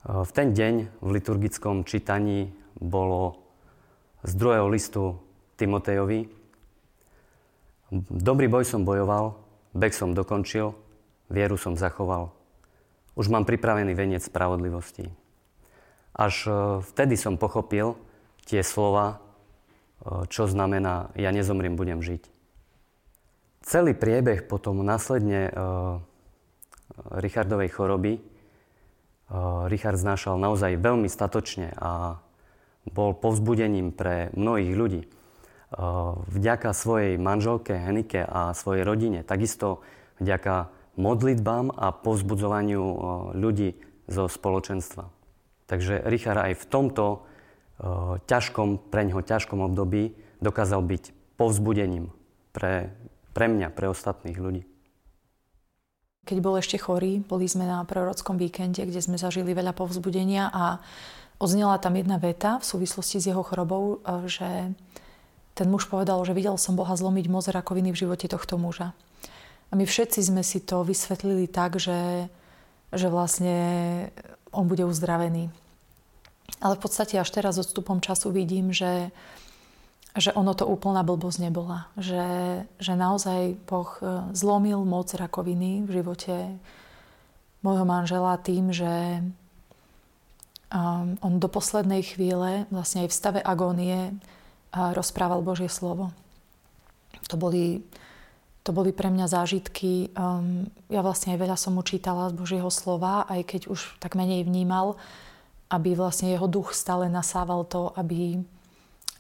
v 0.09 0.31
ten 0.33 0.57
deň 0.57 0.75
v 1.03 1.09
liturgickom 1.13 1.85
čítaní 1.85 2.57
bolo 2.79 3.37
z 4.25 4.33
druhého 4.33 4.65
listu 4.73 5.21
Timotejovi 5.61 6.40
Dobrý 7.91 8.47
boj 8.47 8.63
som 8.63 8.87
bojoval, 8.87 9.35
bek 9.75 9.91
som 9.91 10.15
dokončil, 10.15 10.75
vieru 11.27 11.59
som 11.59 11.75
zachoval. 11.75 12.31
Už 13.19 13.27
mám 13.27 13.43
pripravený 13.43 13.99
veniec 13.99 14.23
spravodlivosti. 14.23 15.11
Až 16.15 16.35
eh, 16.47 16.55
vtedy 16.87 17.19
som 17.19 17.35
pochopil 17.35 17.99
tie 18.47 18.63
slova 18.63 19.31
čo 20.33 20.49
znamená 20.49 21.13
ja 21.13 21.29
nezomriem, 21.29 21.77
budem 21.77 22.01
žiť. 22.01 22.25
Celý 23.61 23.93
priebeh 23.93 24.49
potom 24.49 24.81
následne 24.81 25.53
Richardovej 27.13 27.69
choroby 27.69 28.25
Richard 29.69 30.01
znášal 30.01 30.41
naozaj 30.41 30.81
veľmi 30.81 31.07
statočne 31.07 31.77
a 31.77 32.19
bol 32.89 33.13
povzbudením 33.13 33.93
pre 33.93 34.33
mnohých 34.33 34.73
ľudí. 34.73 35.03
Vďaka 35.71 36.75
svojej 36.75 37.15
manželke 37.15 37.79
Henike 37.79 38.27
a 38.27 38.51
svojej 38.59 38.83
rodine, 38.83 39.23
takisto 39.23 39.87
vďaka 40.19 40.67
modlitbám 40.99 41.71
a 41.71 41.95
povzbudzovaniu 41.95 42.83
ľudí 43.39 43.79
zo 44.11 44.27
spoločenstva. 44.27 45.07
Takže 45.71 46.03
Richard 46.11 46.43
aj 46.43 46.59
v 46.59 46.65
tomto 46.67 47.05
ťažkom, 48.27 48.91
pre 48.91 49.07
ňoho 49.07 49.23
ťažkom 49.23 49.63
období 49.63 50.19
dokázal 50.43 50.83
byť 50.83 51.39
povzbudením 51.39 52.11
pre, 52.51 52.91
pre 53.31 53.47
mňa, 53.47 53.71
pre 53.71 53.87
ostatných 53.87 54.37
ľudí. 54.37 54.67
Keď 56.27 56.39
bol 56.43 56.59
ešte 56.59 56.77
chorý, 56.77 57.23
boli 57.23 57.47
sme 57.47 57.65
na 57.65 57.81
prorockom 57.87 58.37
víkende, 58.37 58.85
kde 58.85 59.01
sme 59.01 59.17
zažili 59.17 59.55
veľa 59.55 59.73
povzbudenia 59.73 60.51
a 60.51 60.83
odznela 61.41 61.81
tam 61.81 61.97
jedna 61.97 62.19
veta 62.19 62.59
v 62.61 62.67
súvislosti 62.67 63.23
s 63.23 63.31
jeho 63.31 63.41
chorobou, 63.41 64.03
že 64.29 64.75
ten 65.55 65.67
muž 65.69 65.91
povedal, 65.91 66.23
že 66.25 66.37
videl 66.37 66.57
som 66.57 66.79
Boha 66.79 66.95
zlomiť 66.95 67.27
moc 67.29 67.45
rakoviny 67.47 67.93
v 67.93 68.01
živote 68.07 68.27
tohto 68.31 68.57
muža. 68.57 68.95
A 69.71 69.79
my 69.79 69.87
všetci 69.87 70.21
sme 70.23 70.43
si 70.43 70.59
to 70.59 70.83
vysvetlili 70.83 71.47
tak, 71.47 71.79
že, 71.79 72.27
že 72.91 73.07
vlastne 73.07 73.59
on 74.51 74.67
bude 74.67 74.83
uzdravený. 74.83 75.51
Ale 76.59 76.75
v 76.75 76.83
podstate 76.83 77.15
až 77.15 77.31
teraz 77.31 77.55
odstupom 77.63 78.03
času 78.03 78.35
vidím, 78.35 78.75
že, 78.75 79.15
že 80.19 80.35
ono 80.35 80.59
to 80.59 80.67
úplná 80.67 81.07
blbosť 81.07 81.39
nebola. 81.39 81.87
Že, 81.95 82.27
že 82.83 82.93
naozaj 82.99 83.63
Boh 83.71 83.91
e, 84.03 84.35
zlomil 84.35 84.83
moc 84.83 85.15
rakoviny 85.15 85.87
v 85.87 85.91
živote 86.03 86.59
môjho 87.63 87.85
manžela 87.87 88.41
tým, 88.41 88.73
že 88.73 89.23
um, 90.73 91.17
on 91.21 91.39
do 91.39 91.49
poslednej 91.49 92.03
chvíle, 92.03 92.65
vlastne 92.73 93.05
aj 93.05 93.09
v 93.13 93.19
stave 93.19 93.41
agónie, 93.45 94.17
rozprával 94.71 95.43
Božie 95.43 95.71
slovo. 95.71 96.15
To 97.31 97.37
boli, 97.39 97.83
to 98.67 98.71
boli 98.71 98.91
pre 98.91 99.11
mňa 99.11 99.27
zážitky. 99.31 100.11
Um, 100.15 100.67
ja 100.91 101.03
vlastne 101.03 101.35
aj 101.35 101.43
veľa 101.43 101.57
som 101.59 101.75
mu 101.75 101.83
čítala 101.87 102.31
z 102.31 102.39
Božieho 102.39 102.71
slova, 102.71 103.27
aj 103.31 103.47
keď 103.47 103.61
už 103.71 103.99
tak 104.03 104.19
menej 104.19 104.47
vnímal 104.47 104.99
aby 105.71 105.95
vlastne 105.95 106.35
jeho 106.35 106.51
duch 106.51 106.75
stále 106.75 107.07
nasával 107.07 107.63
to, 107.63 107.95
aby, 107.95 108.43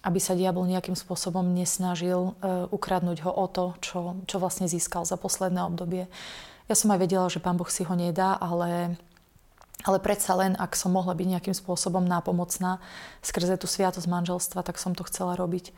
aby 0.02 0.18
sa 0.18 0.34
diabol 0.34 0.66
nejakým 0.66 0.98
spôsobom 0.98 1.46
nesnažil 1.46 2.34
uh, 2.34 2.66
ukradnúť 2.74 3.22
ho 3.22 3.30
o 3.30 3.46
to, 3.46 3.64
čo, 3.78 4.18
čo 4.26 4.36
vlastne 4.42 4.66
získal 4.66 5.06
za 5.06 5.14
posledné 5.14 5.62
obdobie. 5.62 6.10
Ja 6.66 6.74
som 6.74 6.90
aj 6.90 7.02
vedela, 7.06 7.30
že 7.30 7.38
pán 7.38 7.54
Boh 7.54 7.70
si 7.70 7.86
ho 7.86 7.94
nedá, 7.94 8.34
ale, 8.34 8.98
ale 9.84 9.98
predsa 10.02 10.36
len, 10.36 10.52
ak 10.56 10.76
som 10.76 10.92
mohla 10.92 11.16
byť 11.16 11.26
nejakým 11.26 11.56
spôsobom 11.56 12.04
nápomocná 12.04 12.82
skrze 13.24 13.56
tú 13.56 13.64
sviatosť 13.64 14.08
manželstva, 14.08 14.60
tak 14.60 14.76
som 14.76 14.92
to 14.92 15.06
chcela 15.08 15.36
robiť. 15.36 15.72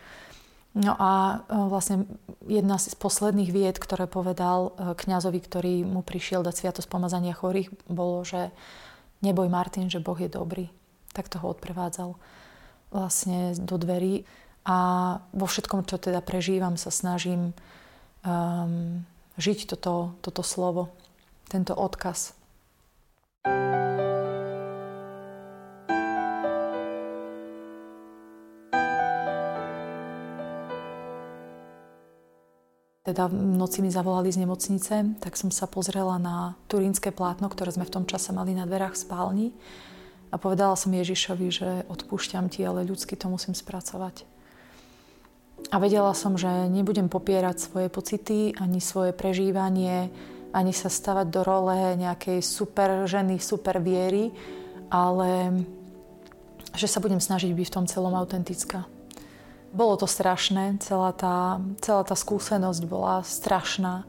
No 0.73 0.97
a 0.97 1.44
uh, 1.44 1.68
vlastne 1.68 2.09
jedna 2.49 2.80
z 2.80 2.97
posledných 2.97 3.52
vied, 3.52 3.76
ktoré 3.76 4.09
povedal 4.09 4.73
uh, 4.73 4.97
kňazovi, 4.97 5.40
ktorý 5.44 5.75
mu 5.85 6.00
prišiel 6.00 6.40
dať 6.40 6.54
sviatosť 6.64 6.88
pomazania 6.88 7.37
chorých, 7.37 7.68
bolo, 7.92 8.25
že 8.25 8.49
neboj 9.21 9.52
Martin, 9.52 9.92
že 9.92 10.00
Boh 10.00 10.16
je 10.16 10.32
dobrý. 10.32 10.73
Tak 11.12 11.28
toho 11.28 11.52
odprevádzal 11.52 12.16
vlastne 12.88 13.52
do 13.61 13.76
dverí. 13.76 14.25
A 14.64 15.18
vo 15.35 15.44
všetkom, 15.44 15.85
čo 15.85 16.00
teda 16.00 16.25
prežívam, 16.25 16.80
sa 16.80 16.88
snažím 16.88 17.52
um, 18.25 19.04
žiť 19.37 19.76
toto, 19.76 20.16
toto 20.25 20.40
slovo, 20.40 20.88
tento 21.52 21.76
odkaz. 21.76 22.32
Teda 33.02 33.26
v 33.26 33.35
noci 33.35 33.82
mi 33.82 33.90
zavolali 33.90 34.30
z 34.30 34.47
nemocnice, 34.47 35.18
tak 35.18 35.35
som 35.35 35.50
sa 35.50 35.66
pozrela 35.66 36.23
na 36.23 36.54
turínske 36.71 37.11
plátno, 37.11 37.50
ktoré 37.50 37.75
sme 37.75 37.82
v 37.82 37.94
tom 37.99 38.04
čase 38.06 38.30
mali 38.30 38.54
na 38.54 38.62
dverách 38.62 38.94
spálni 38.94 39.50
a 40.30 40.38
povedala 40.38 40.78
som 40.78 40.94
Ježišovi, 40.94 41.49
že 41.50 41.68
odpúšťam 41.90 42.47
ti, 42.47 42.62
ale 42.62 42.87
ľudsky 42.87 43.18
to 43.18 43.26
musím 43.26 43.59
spracovať. 43.59 44.23
a 45.71 45.82
vedela 45.82 46.14
som, 46.14 46.38
že 46.38 46.47
nebudem 46.71 47.11
popierať 47.11 47.59
svoje 47.59 47.88
pocity, 47.90 48.54
ani 48.54 48.78
svoje 48.78 49.11
prežívanie, 49.11 50.06
ani 50.54 50.71
sa 50.71 50.87
stavať 50.87 51.26
do 51.26 51.42
role 51.42 51.99
nejakej 51.99 52.38
super 52.38 53.11
ženy, 53.11 53.42
super 53.42 53.82
viery, 53.82 54.30
ale 54.94 55.59
že 56.76 56.87
sa 56.87 57.02
budem 57.02 57.18
snažiť 57.18 57.50
byť 57.50 57.66
v 57.66 57.75
tom 57.75 57.87
celom 57.90 58.14
autentická. 58.14 58.87
Bolo 59.73 59.97
to 59.97 60.05
strašné, 60.05 60.76
celá 60.85 61.17
tá, 61.17 61.57
celá 61.81 62.05
tá 62.05 62.12
skúsenosť 62.12 62.83
bola 62.85 63.25
strašná. 63.25 64.05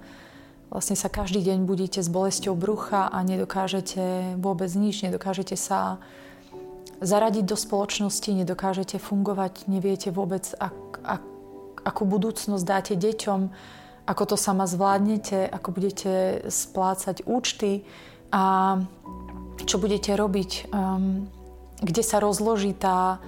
Vlastne 0.68 1.00
sa 1.00 1.08
každý 1.08 1.40
deň 1.40 1.64
budíte 1.64 2.04
s 2.04 2.12
bolesťou 2.12 2.52
brucha 2.52 3.08
a 3.08 3.24
nedokážete 3.24 4.36
vôbec 4.44 4.68
nič, 4.76 5.08
nedokážete 5.08 5.56
sa 5.56 6.04
zaradiť 7.00 7.48
do 7.48 7.56
spoločnosti, 7.56 8.28
nedokážete 8.28 9.00
fungovať, 9.00 9.72
neviete 9.72 10.12
vôbec, 10.12 10.44
ak, 10.60 10.76
ak, 11.00 11.24
akú 11.88 12.04
budúcnosť 12.12 12.64
dáte 12.68 12.94
deťom, 13.00 13.42
ako 14.04 14.24
to 14.28 14.36
sama 14.36 14.68
zvládnete, 14.68 15.48
ako 15.48 15.70
budete 15.72 16.44
splácať 16.52 17.24
účty 17.24 17.88
a 18.36 18.76
čo 19.64 19.80
budete 19.80 20.12
robiť, 20.12 20.74
um, 20.76 21.24
kde 21.80 22.04
sa 22.04 22.20
rozloží 22.20 22.76
tá, 22.76 23.24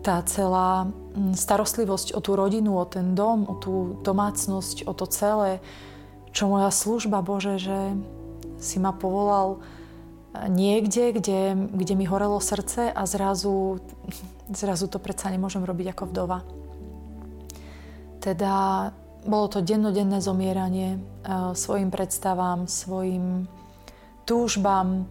tá 0.00 0.24
celá 0.24 0.88
mm, 0.88 1.36
starostlivosť 1.36 2.16
o 2.16 2.20
tú 2.24 2.36
rodinu, 2.36 2.76
o 2.76 2.84
ten 2.88 3.12
dom, 3.12 3.44
o 3.44 3.54
tú 3.56 4.00
domácnosť, 4.00 4.88
o 4.88 4.92
to 4.96 5.04
celé, 5.06 5.60
čo 6.32 6.48
moja 6.48 6.72
služba, 6.72 7.20
Bože, 7.20 7.60
že 7.60 7.78
si 8.60 8.80
ma 8.80 8.92
povolal 8.92 9.60
niekde, 10.48 11.12
kde, 11.12 11.40
kde 11.74 11.94
mi 11.98 12.06
horelo 12.06 12.38
srdce 12.38 12.92
a 12.92 13.02
zrazu, 13.04 13.82
zrazu 14.60 14.86
to 14.86 15.02
predsa 15.02 15.28
nemôžem 15.28 15.62
robiť 15.64 15.92
ako 15.92 16.04
vdova. 16.08 16.38
Teda 18.20 18.88
bolo 19.24 19.48
to 19.48 19.64
dennodenné 19.64 20.20
zomieranie 20.20 20.96
uh, 20.96 21.52
svojim 21.52 21.92
predstavám, 21.92 22.68
svojim 22.68 23.48
túžbám. 24.24 25.08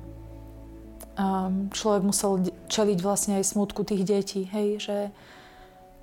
Človek 1.76 2.04
musel 2.08 2.48
čeliť 2.72 3.00
vlastne 3.04 3.44
aj 3.44 3.52
smutku 3.52 3.84
tých 3.84 4.08
detí, 4.08 4.48
hej, 4.48 4.80
že 4.80 4.98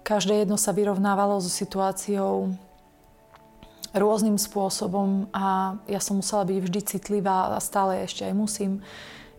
každé 0.04 0.44
jedno 0.44 0.60
sa 0.60 0.76
vyrovnávalo 0.76 1.40
so 1.40 1.48
situáciou 1.48 2.52
rôznym 3.96 4.36
spôsobom 4.36 5.32
a 5.32 5.78
ja 5.88 6.00
som 6.04 6.20
musela 6.20 6.44
byť 6.44 6.58
vždy 6.60 6.80
citlivá 6.84 7.56
a 7.56 7.64
stále 7.64 8.04
ešte 8.04 8.28
aj 8.28 8.34
musím 8.36 8.84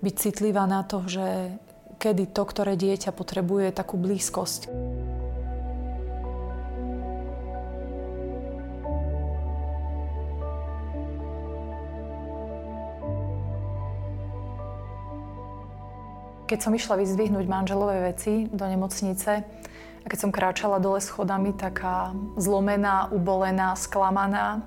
byť 0.02 0.14
citlivá 0.18 0.66
na 0.66 0.82
to, 0.82 1.06
že 1.06 1.54
kedy 2.02 2.34
to, 2.34 2.44
ktoré 2.46 2.74
dieťa 2.74 3.14
potrebuje 3.14 3.74
takú 3.74 4.02
blízkosť. 4.02 4.70
Keď 16.48 16.64
som 16.64 16.72
išla 16.72 16.96
vyzdvihnúť 16.96 17.44
manželové 17.44 18.08
veci 18.08 18.48
do 18.48 18.64
nemocnice 18.64 19.44
a 20.00 20.08
keď 20.08 20.20
som 20.24 20.32
kráčala 20.32 20.80
dole 20.80 21.04
schodami, 21.04 21.52
taká 21.52 22.16
zlomená, 22.40 23.12
ubolená, 23.12 23.76
sklamaná, 23.76 24.64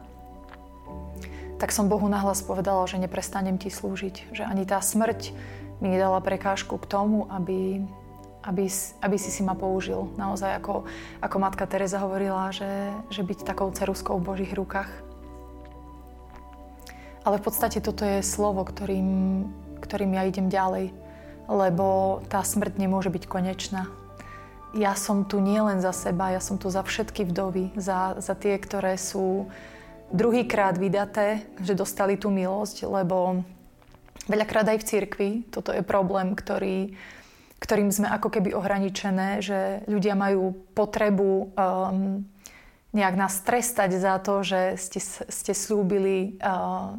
tak 1.57 1.73
som 1.73 1.89
Bohu 1.89 2.05
nahlas 2.05 2.45
povedala, 2.45 2.85
že 2.85 3.01
neprestanem 3.01 3.57
ti 3.57 3.73
slúžiť. 3.73 4.29
Že 4.29 4.45
ani 4.45 4.69
tá 4.69 4.85
smrť 4.85 5.33
mi 5.81 5.89
nedala 5.89 6.21
prekážku 6.21 6.77
k 6.77 6.85
tomu, 6.85 7.25
aby, 7.33 7.81
aby, 8.45 8.69
aby 9.01 9.17
si 9.17 9.33
si 9.33 9.41
ma 9.41 9.57
použil. 9.57 10.13
Naozaj, 10.21 10.61
ako, 10.61 10.85
ako 11.25 11.37
matka 11.41 11.65
Teresa 11.65 12.05
hovorila, 12.05 12.53
že, 12.53 12.93
že 13.09 13.25
byť 13.25 13.49
takou 13.49 13.73
ceruskou 13.73 14.21
v 14.21 14.37
Božích 14.37 14.53
rukách. 14.53 14.93
Ale 17.25 17.41
v 17.41 17.45
podstate 17.49 17.81
toto 17.81 18.05
je 18.05 18.21
slovo, 18.21 18.69
ktorým, 18.69 19.49
ktorým 19.81 20.13
ja 20.13 20.29
idem 20.29 20.53
ďalej 20.53 21.00
lebo 21.51 22.21
tá 22.31 22.47
smrť 22.47 22.79
nemôže 22.79 23.11
byť 23.11 23.27
konečná. 23.27 23.91
Ja 24.71 24.95
som 24.95 25.27
tu 25.27 25.43
nielen 25.43 25.83
za 25.83 25.91
seba, 25.91 26.31
ja 26.31 26.39
som 26.39 26.55
tu 26.55 26.71
za 26.71 26.87
všetky 26.87 27.27
vdovy, 27.27 27.75
za, 27.75 28.15
za 28.23 28.39
tie, 28.39 28.55
ktoré 28.55 28.95
sú 28.95 29.51
druhýkrát 30.15 30.79
vydaté, 30.79 31.51
že 31.59 31.75
dostali 31.75 32.15
tú 32.15 32.31
milosť, 32.31 32.87
lebo 32.87 33.43
veľakrát 34.31 34.71
aj 34.71 34.79
v 34.79 34.89
cirkvi 34.89 35.31
toto 35.51 35.75
je 35.75 35.83
problém, 35.83 36.39
ktorý, 36.39 36.95
ktorým 37.59 37.91
sme 37.91 38.07
ako 38.15 38.31
keby 38.31 38.55
ohraničené, 38.55 39.43
že 39.43 39.83
ľudia 39.91 40.15
majú 40.15 40.55
potrebu 40.79 41.31
um, 41.31 42.23
nejak 42.95 43.15
nás 43.19 43.43
trestať 43.43 43.91
za 43.99 44.23
to, 44.23 44.47
že 44.47 44.79
ste, 44.79 45.03
ste 45.31 45.53
slúbili 45.55 46.39
uh, 46.43 46.95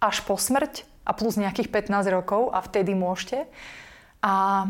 až 0.00 0.24
po 0.28 0.36
smrť 0.36 0.84
a 1.08 1.10
plus 1.16 1.40
nejakých 1.40 1.72
15 1.72 2.12
rokov 2.12 2.52
a 2.52 2.60
vtedy 2.60 2.92
môžete. 2.92 3.48
A 4.20 4.68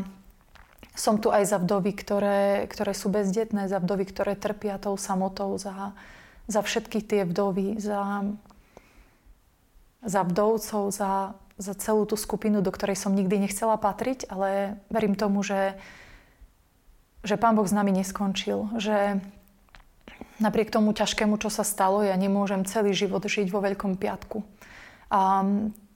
som 0.94 1.18
tu 1.18 1.34
aj 1.34 1.50
za 1.50 1.58
vdovy, 1.58 1.92
ktoré, 1.94 2.66
ktoré 2.70 2.94
sú 2.94 3.10
bezdetné, 3.10 3.66
za 3.66 3.82
vdovy, 3.82 4.04
ktoré 4.06 4.32
trpia 4.38 4.78
tou 4.78 4.94
samotou, 4.94 5.58
za, 5.58 5.94
za 6.46 6.62
všetky 6.62 7.02
tie 7.02 7.22
vdovy, 7.26 7.78
za, 7.78 8.22
za 10.02 10.22
vdovcov, 10.22 10.90
za, 10.94 11.38
za 11.58 11.74
celú 11.78 12.06
tú 12.06 12.14
skupinu, 12.18 12.62
do 12.62 12.70
ktorej 12.70 12.98
som 12.98 13.14
nikdy 13.14 13.46
nechcela 13.46 13.78
patriť, 13.78 14.30
ale 14.30 14.78
verím 14.90 15.14
tomu, 15.14 15.42
že, 15.42 15.78
že 17.22 17.38
Pán 17.38 17.54
Boh 17.54 17.66
s 17.66 17.74
nami 17.74 17.94
neskončil, 17.94 18.78
že 18.78 19.22
napriek 20.42 20.70
tomu 20.70 20.90
ťažkému, 20.94 21.38
čo 21.38 21.50
sa 21.50 21.62
stalo, 21.62 22.02
ja 22.02 22.14
nemôžem 22.18 22.66
celý 22.66 22.94
život 22.94 23.22
žiť 23.22 23.50
vo 23.50 23.62
Veľkom 23.62 23.98
piatku. 23.98 24.42
A 25.14 25.46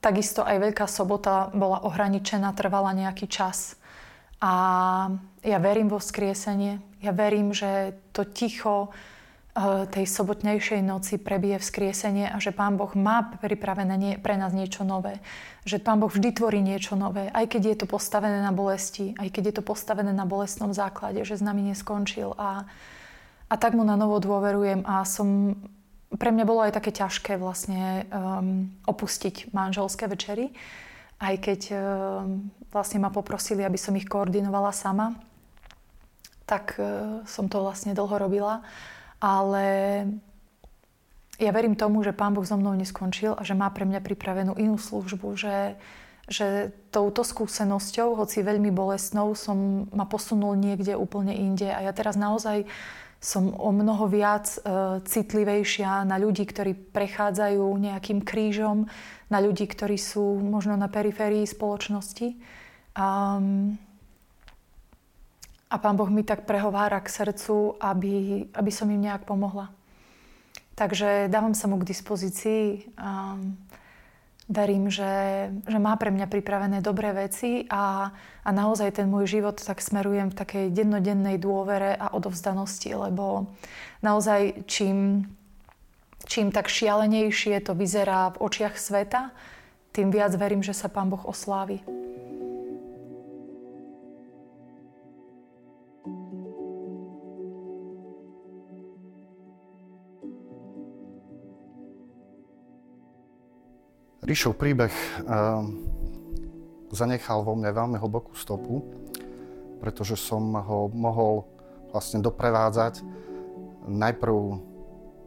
Takisto 0.03 0.43
aj 0.43 0.59
Veľká 0.59 0.83
sobota 0.83 1.47
bola 1.55 1.79
ohraničená, 1.87 2.51
trvala 2.51 2.91
nejaký 2.91 3.31
čas. 3.31 3.79
A 4.43 4.51
ja 5.47 5.57
verím 5.63 5.87
vo 5.87 6.03
vzkriesenie. 6.03 6.83
Ja 6.99 7.15
verím, 7.15 7.55
že 7.55 7.95
to 8.11 8.27
ticho 8.27 8.91
eh, 8.91 9.87
tej 9.87 10.03
sobotnejšej 10.03 10.83
noci 10.83 11.15
prebije 11.15 11.55
vzkriesenie 11.55 12.27
a 12.27 12.35
že 12.43 12.51
Pán 12.51 12.75
Boh 12.75 12.91
má 12.99 13.31
pripravené 13.39 14.19
pre 14.19 14.35
nás 14.35 14.51
niečo 14.51 14.83
nové. 14.83 15.23
Že 15.63 15.79
Pán 15.79 16.03
Boh 16.03 16.11
vždy 16.11 16.35
tvorí 16.35 16.59
niečo 16.59 16.99
nové, 16.99 17.31
aj 17.31 17.55
keď 17.55 17.61
je 17.63 17.75
to 17.79 17.87
postavené 17.87 18.43
na 18.43 18.51
bolesti, 18.51 19.15
aj 19.15 19.31
keď 19.31 19.43
je 19.47 19.55
to 19.55 19.63
postavené 19.63 20.11
na 20.11 20.27
bolestnom 20.27 20.75
základe, 20.75 21.23
že 21.23 21.39
s 21.39 21.43
nami 21.43 21.63
neskončil. 21.71 22.35
A, 22.35 22.67
a 23.47 23.55
tak 23.55 23.71
mu 23.71 23.87
na 23.87 23.95
novo 23.95 24.19
dôverujem 24.19 24.83
a 24.83 25.07
som 25.07 25.55
pre 26.17 26.29
mňa 26.29 26.45
bolo 26.45 26.61
aj 26.65 26.77
také 26.77 26.91
ťažké 26.93 27.37
vlastne 27.41 28.05
um, 28.09 28.69
opustiť 28.85 29.53
manželské 29.53 30.05
večery, 30.05 30.53
aj 31.17 31.35
keď 31.41 31.61
um, 31.73 31.79
vlastne 32.69 33.01
ma 33.01 33.09
poprosili, 33.09 33.65
aby 33.65 33.79
som 33.79 33.95
ich 33.97 34.05
koordinovala 34.05 34.75
sama, 34.75 35.17
tak 36.45 36.77
uh, 36.77 37.23
som 37.25 37.47
to 37.49 37.63
vlastne 37.63 37.95
dlho 37.97 38.15
robila. 38.19 38.61
Ale 39.23 39.65
ja 41.41 41.51
verím 41.55 41.73
tomu, 41.73 42.05
že 42.05 42.13
Pán 42.13 42.35
Boh 42.35 42.45
so 42.45 42.59
mnou 42.59 42.77
neskončil 42.77 43.33
a 43.33 43.41
že 43.41 43.57
má 43.57 43.71
pre 43.73 43.87
mňa 43.89 44.05
pripravenú 44.05 44.53
inú 44.59 44.77
službu, 44.77 45.33
že, 45.33 45.79
že 46.29 46.69
touto 46.93 47.25
skúsenosťou, 47.25 48.19
hoci 48.19 48.45
veľmi 48.45 48.69
bolestnou, 48.69 49.33
som 49.33 49.89
ma 49.89 50.05
posunul 50.05 50.53
niekde 50.59 50.93
úplne 50.93 51.33
inde. 51.33 51.71
A 51.73 51.89
ja 51.89 51.91
teraz 51.95 52.13
naozaj 52.13 52.69
som 53.23 53.55
o 53.55 53.71
mnoho 53.71 54.11
viac 54.11 54.59
uh, 54.59 54.99
citlivejšia 54.99 56.03
na 56.03 56.19
ľudí, 56.19 56.43
ktorí 56.43 56.75
prechádzajú 56.91 57.63
nejakým 57.63 58.19
krížom, 58.19 58.91
na 59.31 59.39
ľudí, 59.39 59.63
ktorí 59.63 59.95
sú 59.95 60.43
možno 60.43 60.75
na 60.75 60.91
periférii 60.91 61.47
spoločnosti. 61.47 62.35
Um, 62.99 63.79
a 65.71 65.75
Pán 65.79 65.95
Boh 65.95 66.11
mi 66.11 66.27
tak 66.27 66.43
prehovára 66.43 66.99
k 66.99 67.09
srdcu, 67.09 67.79
aby, 67.79 68.45
aby 68.51 68.71
som 68.75 68.91
im 68.91 69.01
nejak 69.01 69.23
pomohla. 69.23 69.71
Takže 70.75 71.31
dávam 71.31 71.55
sa 71.55 71.71
mu 71.71 71.79
k 71.79 71.89
dispozícii. 71.89 72.91
Um, 72.99 73.55
verím, 74.53 74.93
že, 74.93 75.49
že 75.65 75.79
má 75.81 75.97
pre 75.97 76.13
mňa 76.13 76.29
pripravené 76.29 76.79
dobré 76.85 77.11
veci 77.11 77.65
a, 77.67 78.13
a 78.45 78.49
naozaj 78.53 79.01
ten 79.01 79.09
môj 79.09 79.41
život 79.41 79.57
tak 79.57 79.81
smerujem 79.81 80.29
v 80.29 80.37
takej 80.37 80.65
dennodennej 80.69 81.41
dôvere 81.41 81.97
a 81.97 82.13
odovzdanosti, 82.13 82.93
lebo 82.93 83.49
naozaj 84.05 84.69
čím, 84.69 85.25
čím 86.29 86.53
tak 86.53 86.69
šialenejšie 86.69 87.65
to 87.65 87.73
vyzerá 87.73 88.37
v 88.37 88.41
očiach 88.45 88.77
sveta, 88.77 89.33
tým 89.89 90.13
viac 90.13 90.33
verím, 90.37 90.61
že 90.61 90.77
sa 90.77 90.89
Pán 90.89 91.09
Boh 91.09 91.21
oslávi. 91.25 91.81
Ríšov 104.23 104.55
príbeh 104.55 104.91
uh, 105.27 105.67
zanechal 106.95 107.43
vo 107.43 107.59
mne 107.59 107.75
veľmi 107.75 107.99
hlbokú 107.99 108.31
stopu, 108.39 108.79
pretože 109.83 110.15
som 110.15 110.55
ho 110.55 110.87
mohol 110.95 111.43
vlastne 111.91 112.23
doprevádzať 112.23 113.03
najprv 113.83 114.35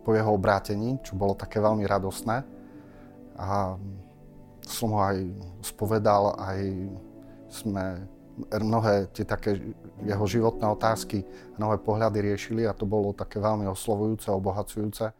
po 0.00 0.11
jeho 0.16 0.32
obrátení, 0.32 0.96
čo 1.04 1.12
bolo 1.12 1.37
také 1.37 1.61
veľmi 1.61 1.85
radosné. 1.85 2.40
A 3.37 3.76
som 4.64 4.88
ho 4.96 5.00
aj 5.04 5.28
spovedal, 5.61 6.32
aj 6.40 6.61
sme 7.52 8.00
mnohé 8.48 9.12
tie 9.12 9.28
také 9.28 9.61
jeho 10.09 10.24
životné 10.24 10.64
otázky, 10.72 11.20
mnohé 11.61 11.85
pohľady 11.85 12.32
riešili 12.32 12.64
a 12.64 12.72
to 12.72 12.88
bolo 12.88 13.12
také 13.12 13.44
veľmi 13.44 13.68
oslovujúce, 13.68 14.32
obohacujúce. 14.32 15.12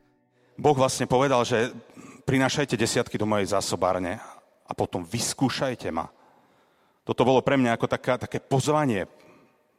Boh 0.57 0.77
vlastne 0.77 1.05
povedal, 1.05 1.45
že 1.45 1.77
prinášajte 2.27 2.75
desiatky 2.75 3.15
do 3.15 3.25
mojej 3.25 3.55
zásobárne 3.55 4.19
a 4.67 4.73
potom 4.75 5.07
vyskúšajte 5.07 5.89
ma. 5.95 6.11
Toto 7.07 7.23
bolo 7.23 7.39
pre 7.39 7.55
mňa 7.55 7.79
ako 7.79 7.87
taká, 7.87 8.19
také 8.19 8.43
pozvanie. 8.43 9.07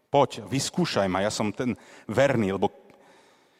Poď, 0.07 0.47
vyskúšaj 0.47 1.12
ma, 1.12 1.19
ja 1.19 1.27
som 1.27 1.51
ten 1.51 1.75
verný, 2.07 2.55
lebo 2.55 2.71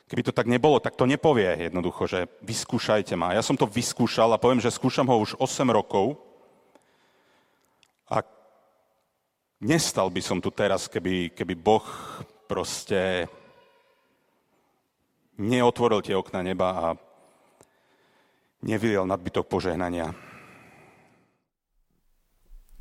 keby 0.08 0.24
to 0.24 0.32
tak 0.32 0.48
nebolo, 0.48 0.80
tak 0.80 0.96
to 0.96 1.04
nepovie 1.04 1.68
jednoducho, 1.68 2.08
že 2.08 2.32
vyskúšajte 2.40 3.20
ma. 3.20 3.36
Ja 3.36 3.44
som 3.44 3.60
to 3.60 3.68
vyskúšal 3.68 4.32
a 4.32 4.40
poviem, 4.40 4.64
že 4.64 4.72
skúšam 4.72 5.12
ho 5.12 5.20
už 5.20 5.36
8 5.36 5.68
rokov 5.68 6.16
a 8.08 8.24
nestal 9.60 10.08
by 10.08 10.24
som 10.24 10.40
tu 10.40 10.48
teraz, 10.48 10.88
keby, 10.88 11.36
keby 11.36 11.54
Boh 11.60 11.84
proste 12.48 13.28
neotvoril 15.36 16.00
tie 16.00 16.16
okna 16.16 16.40
neba 16.40 16.68
a 16.72 16.88
nevyliel 18.68 19.08
nadbytok 19.08 19.48
požehnania. 19.48 20.12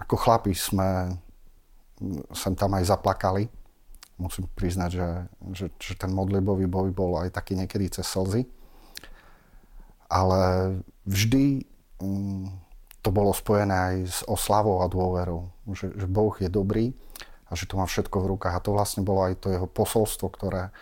Ako 0.03 0.19
chlapi 0.19 0.53
sme 0.53 1.17
sem 2.35 2.53
tam 2.53 2.77
aj 2.77 2.93
zaplakali. 2.93 3.49
Musím 4.17 4.49
priznať, 4.53 4.91
že, 4.93 5.09
že, 5.53 5.67
že 5.77 5.93
ten 5.97 6.13
modlibový 6.13 6.69
boj 6.69 6.91
bol 6.93 7.21
aj 7.21 7.33
taký 7.33 7.57
niekedy 7.57 7.89
cez 7.89 8.05
slzy. 8.05 8.45
Ale 10.09 10.41
vždy 11.09 11.65
mm, 12.01 12.45
to 13.01 13.11
bolo 13.13 13.33
spojené 13.33 13.75
aj 13.75 13.97
s 14.05 14.19
oslavou 14.29 14.83
a 14.85 14.91
dôverou. 14.91 15.53
Že, 15.69 15.97
že 15.97 16.07
Boh 16.09 16.35
je 16.37 16.49
dobrý 16.51 16.93
a 17.47 17.53
že 17.55 17.69
to 17.69 17.79
má 17.79 17.87
všetko 17.87 18.25
v 18.25 18.31
rukách. 18.37 18.57
A 18.57 18.65
to 18.65 18.75
vlastne 18.75 19.05
bolo 19.05 19.25
aj 19.25 19.39
to 19.41 19.53
jeho 19.53 19.69
posolstvo, 19.69 20.27
ktoré 20.33 20.73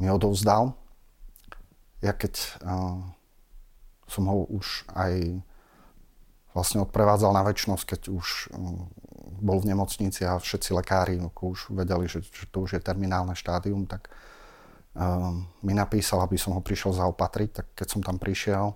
mi 0.00 0.08
odovzdal. 0.08 0.76
Ja 2.00 2.16
keď 2.16 2.60
uh, 2.64 3.04
som 4.10 4.26
ho 4.26 4.44
už 4.50 4.90
aj 4.90 5.38
vlastne 6.50 6.82
odprevádzal 6.82 7.30
na 7.30 7.46
väčšnosť, 7.46 7.84
keď 7.86 8.00
už 8.10 8.26
um, 8.50 8.90
bol 9.38 9.62
v 9.62 9.70
nemocnici 9.70 10.26
a 10.26 10.36
všetci 10.36 10.74
lekári 10.74 11.22
už 11.22 11.70
vedeli, 11.70 12.10
že, 12.10 12.26
že 12.26 12.50
to 12.50 12.66
už 12.66 12.76
je 12.76 12.82
terminálne 12.82 13.32
štádium, 13.38 13.86
tak 13.86 14.10
um, 14.98 15.46
mi 15.62 15.72
napísal, 15.72 16.20
aby 16.26 16.34
som 16.34 16.58
ho 16.58 16.62
prišiel 16.62 16.92
zaopatriť. 16.92 17.50
Tak 17.54 17.66
keď 17.78 17.86
som 17.86 18.00
tam 18.02 18.18
prišiel, 18.18 18.74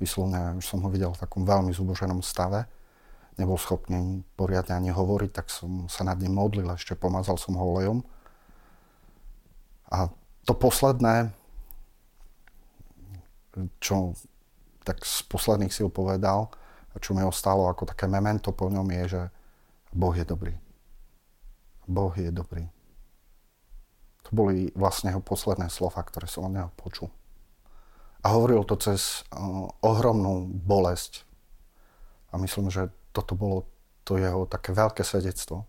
vyslovne 0.00 0.58
som 0.64 0.80
ho 0.80 0.88
videl 0.88 1.12
v 1.12 1.20
takom 1.20 1.44
veľmi 1.44 1.70
zuboženom 1.70 2.24
stave, 2.24 2.64
nebol 3.36 3.60
schopný 3.60 4.24
poriadne 4.36 4.76
ani 4.76 4.90
hovoriť, 4.92 5.30
tak 5.32 5.46
som 5.52 5.88
sa 5.88 6.04
nad 6.04 6.16
ním 6.16 6.36
modlil, 6.36 6.68
ešte 6.72 6.96
pomazal 6.96 7.36
som 7.36 7.56
ho 7.56 7.64
olejom. 7.76 8.00
A 9.92 10.08
to 10.48 10.56
posledné, 10.56 11.30
čo 13.78 14.16
tak 14.82 15.02
z 15.06 15.22
posledných 15.30 15.70
síl 15.70 15.88
povedal 15.88 16.50
čo 17.00 17.16
mi 17.16 17.24
ostalo 17.24 17.70
ako 17.70 17.88
také 17.88 18.04
memento 18.10 18.52
po 18.52 18.68
ňom 18.68 18.84
je, 19.00 19.04
že 19.16 19.22
Boh 19.94 20.12
je 20.12 20.26
dobrý. 20.26 20.52
Boh 21.88 22.12
je 22.12 22.28
dobrý. 22.28 22.68
To 24.28 24.30
boli 24.32 24.68
vlastne 24.76 25.12
jeho 25.12 25.24
posledné 25.24 25.72
slova, 25.72 26.04
ktoré 26.04 26.28
som 26.28 26.48
od 26.48 26.52
neho 26.52 26.70
počul. 26.76 27.08
A 28.22 28.36
hovoril 28.36 28.62
to 28.68 28.76
cez 28.78 29.24
uh, 29.32 29.66
ohromnú 29.82 30.46
bolesť. 30.46 31.24
A 32.30 32.38
myslím, 32.38 32.70
že 32.70 32.92
toto 33.10 33.34
bolo 33.34 33.66
to 34.04 34.16
jeho 34.16 34.46
také 34.46 34.72
veľké 34.72 35.02
svedectvo. 35.02 35.66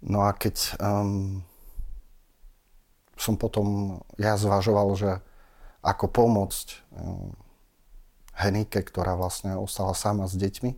No 0.00 0.24
a 0.24 0.32
keď 0.32 0.80
um, 0.80 1.44
som 3.20 3.36
potom 3.36 4.00
ja 4.16 4.40
zvažoval, 4.40 4.96
že 4.96 5.20
ako 5.80 6.06
pomôcť 6.12 6.66
um, 6.92 7.32
Henike, 8.36 8.80
ktorá 8.80 9.16
vlastne 9.16 9.56
ostala 9.56 9.92
sama 9.92 10.28
s 10.28 10.36
deťmi. 10.36 10.72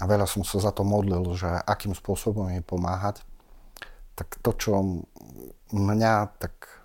A 0.00 0.02
veľa 0.08 0.26
som 0.26 0.42
sa 0.42 0.58
za 0.58 0.72
to 0.74 0.82
modlil, 0.82 1.24
že 1.36 1.46
akým 1.46 1.94
spôsobom 1.94 2.50
jej 2.50 2.64
pomáhať. 2.64 3.22
Tak 4.18 4.40
to, 4.44 4.50
čo 4.56 4.72
mňa 5.72 6.36
tak 6.36 6.84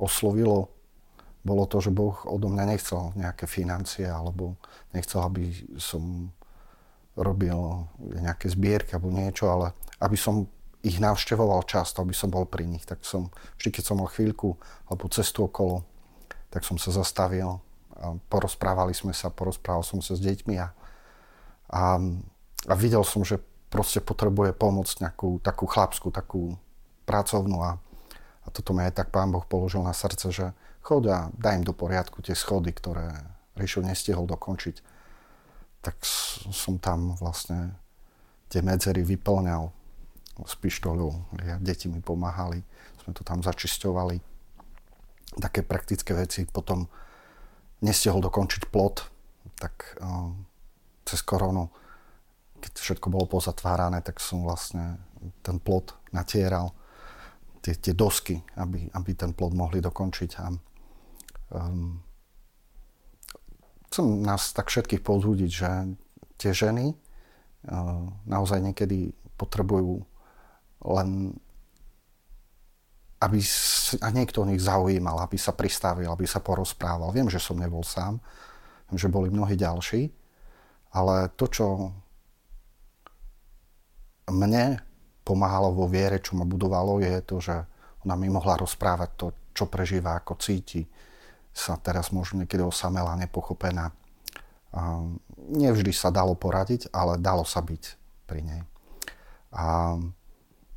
oslovilo, 0.00 0.72
bolo 1.44 1.68
to, 1.68 1.84
že 1.84 1.92
Boh 1.92 2.16
odo 2.24 2.48
mňa 2.48 2.64
nechcel 2.64 3.12
nejaké 3.18 3.44
financie, 3.44 4.08
alebo 4.08 4.56
nechcel, 4.96 5.20
aby 5.20 5.52
som 5.76 6.32
robil 7.14 7.86
nejaké 8.00 8.50
zbierky 8.50 8.96
alebo 8.96 9.14
niečo, 9.14 9.46
ale 9.46 9.76
aby 10.02 10.16
som 10.18 10.50
ich 10.84 11.00
navštevoval 11.00 11.64
často, 11.64 12.04
aby 12.04 12.12
som 12.12 12.28
bol 12.28 12.44
pri 12.44 12.68
nich. 12.68 12.84
Tak 12.84 13.02
som, 13.02 13.32
vždy 13.56 13.80
keď 13.80 13.84
som 13.88 13.96
mal 13.98 14.12
chvíľku 14.12 14.60
alebo 14.86 15.08
cestu 15.08 15.48
okolo, 15.48 15.82
tak 16.52 16.62
som 16.62 16.76
sa 16.76 16.92
zastavil 16.92 17.64
porozprávali 18.28 18.92
sme 18.92 19.14
sa, 19.14 19.32
porozprával 19.32 19.86
som 19.86 20.02
sa 20.02 20.18
s 20.18 20.20
deťmi 20.20 20.54
a, 20.58 20.68
a, 21.70 21.82
a 22.68 22.74
videl 22.74 23.02
som, 23.06 23.22
že 23.22 23.40
proste 23.70 24.02
potrebuje 24.02 24.54
pomoc 24.54 24.86
nejakú 24.98 25.42
takú 25.42 25.66
chlapskú, 25.66 26.10
takú 26.10 26.54
pracovnú 27.08 27.58
a, 27.62 27.78
a 28.44 28.48
toto 28.50 28.74
mi 28.74 28.84
aj 28.86 29.02
tak 29.02 29.08
pán 29.10 29.30
Boh 29.30 29.44
položil 29.46 29.82
na 29.82 29.94
srdce, 29.94 30.30
že 30.30 30.46
chod 30.84 31.08
a 31.08 31.32
daj 31.34 31.62
im 31.62 31.64
do 31.64 31.74
poriadku 31.74 32.20
tie 32.20 32.36
schody, 32.36 32.70
ktoré 32.74 33.10
Ríšo 33.54 33.80
nestihol 33.86 34.26
dokončiť. 34.26 34.76
Tak 35.84 36.00
som 36.50 36.80
tam 36.80 37.14
vlastne 37.20 37.76
tie 38.48 38.64
medzery 38.64 39.04
vyplňal 39.04 39.70
s 40.42 40.54
pištoľou. 40.58 41.38
Ja, 41.46 41.62
deti 41.62 41.86
mi 41.86 42.02
pomáhali, 42.02 42.66
sme 43.06 43.14
to 43.14 43.22
tam 43.22 43.38
začisťovali. 43.46 44.18
Také 45.38 45.62
praktické 45.62 46.14
veci. 46.14 46.42
Potom 46.46 46.90
nestihol 47.84 48.18
dokončiť 48.18 48.66
plot, 48.66 48.96
tak 49.60 49.98
uh, 50.02 50.34
cez 51.06 51.22
koronu, 51.22 51.70
keď 52.58 52.72
všetko 52.74 53.06
bolo 53.12 53.30
pozatvárané, 53.30 54.02
tak 54.02 54.18
som 54.18 54.42
vlastne 54.42 54.98
ten 55.44 55.62
plot 55.62 55.94
natieral, 56.10 56.74
tie, 57.62 57.76
tie 57.76 57.94
dosky, 57.94 58.42
aby, 58.58 58.90
aby 58.90 59.10
ten 59.14 59.30
plot 59.36 59.52
mohli 59.54 59.78
dokončiť. 59.78 60.30
A, 60.42 60.46
um, 61.54 62.02
chcem 63.86 64.06
nás 64.24 64.50
tak 64.50 64.72
všetkých 64.72 65.04
pozúdiť, 65.04 65.50
že 65.50 65.70
tie 66.40 66.50
ženy 66.50 66.90
uh, 66.90 68.02
naozaj 68.26 68.58
niekedy 68.58 69.14
potrebujú 69.38 70.02
len 70.84 71.32
aby 73.24 73.40
a 74.04 74.08
niekto 74.12 74.44
o 74.44 74.48
nich 74.48 74.60
zaujímal, 74.60 75.16
aby 75.24 75.40
sa 75.40 75.56
pristavil, 75.56 76.12
aby 76.12 76.28
sa 76.28 76.44
porozprával. 76.44 77.08
Viem, 77.08 77.32
že 77.32 77.40
som 77.40 77.56
nebol 77.56 77.80
sám, 77.80 78.20
viem, 78.90 78.98
že 79.00 79.08
boli 79.08 79.32
mnohí 79.32 79.56
ďalší, 79.56 80.12
ale 80.92 81.32
to, 81.32 81.48
čo 81.48 81.66
mne 84.28 84.80
pomáhalo 85.24 85.72
vo 85.72 85.88
viere, 85.88 86.20
čo 86.20 86.36
ma 86.36 86.44
budovalo, 86.44 87.00
je 87.00 87.20
to, 87.24 87.40
že 87.40 87.56
ona 88.04 88.14
mi 88.20 88.28
mohla 88.28 88.60
rozprávať 88.60 89.10
to, 89.16 89.26
čo 89.56 89.64
prežíva, 89.72 90.20
ako 90.20 90.36
cíti. 90.36 90.84
Sa 91.54 91.80
teraz 91.80 92.12
možno 92.12 92.44
niekedy 92.44 92.60
osamela, 92.60 93.16
nepochopená. 93.16 93.88
A 94.74 94.80
nevždy 95.48 95.94
sa 95.94 96.12
dalo 96.12 96.36
poradiť, 96.36 96.92
ale 96.92 97.16
dalo 97.16 97.46
sa 97.46 97.64
byť 97.64 97.82
pri 98.28 98.40
nej. 98.44 98.62
A, 99.54 99.96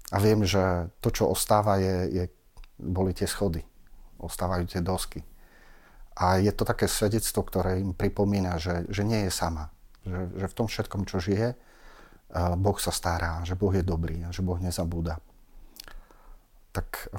a 0.07 0.17
viem, 0.23 0.39
že 0.47 0.87
to, 1.03 1.11
čo 1.11 1.27
ostáva, 1.27 1.75
je, 1.83 2.07
je 2.07 2.23
boli 2.79 3.11
tie 3.11 3.27
schody, 3.27 3.59
ostávajú 4.23 4.63
tie 4.69 4.79
dosky. 4.79 5.19
A 6.17 6.39
je 6.39 6.49
to 6.55 6.63
také 6.63 6.87
svedectvo, 6.87 7.43
ktoré 7.43 7.77
im 7.83 7.91
pripomína, 7.91 8.57
že, 8.57 8.87
že 8.87 9.03
nie 9.03 9.27
je 9.27 9.31
sama. 9.33 9.69
Že, 10.07 10.21
že 10.39 10.45
v 10.47 10.55
tom 10.55 10.67
všetkom, 10.71 11.01
čo 11.05 11.19
žije, 11.19 11.53
Boh 12.57 12.77
sa 12.79 12.91
stará, 12.91 13.43
že 13.43 13.55
Boh 13.55 13.71
je 13.71 13.83
dobrý 13.83 14.19
že 14.31 14.43
Boh 14.43 14.59
nezabúda. 14.59 15.19
Tak 16.71 17.11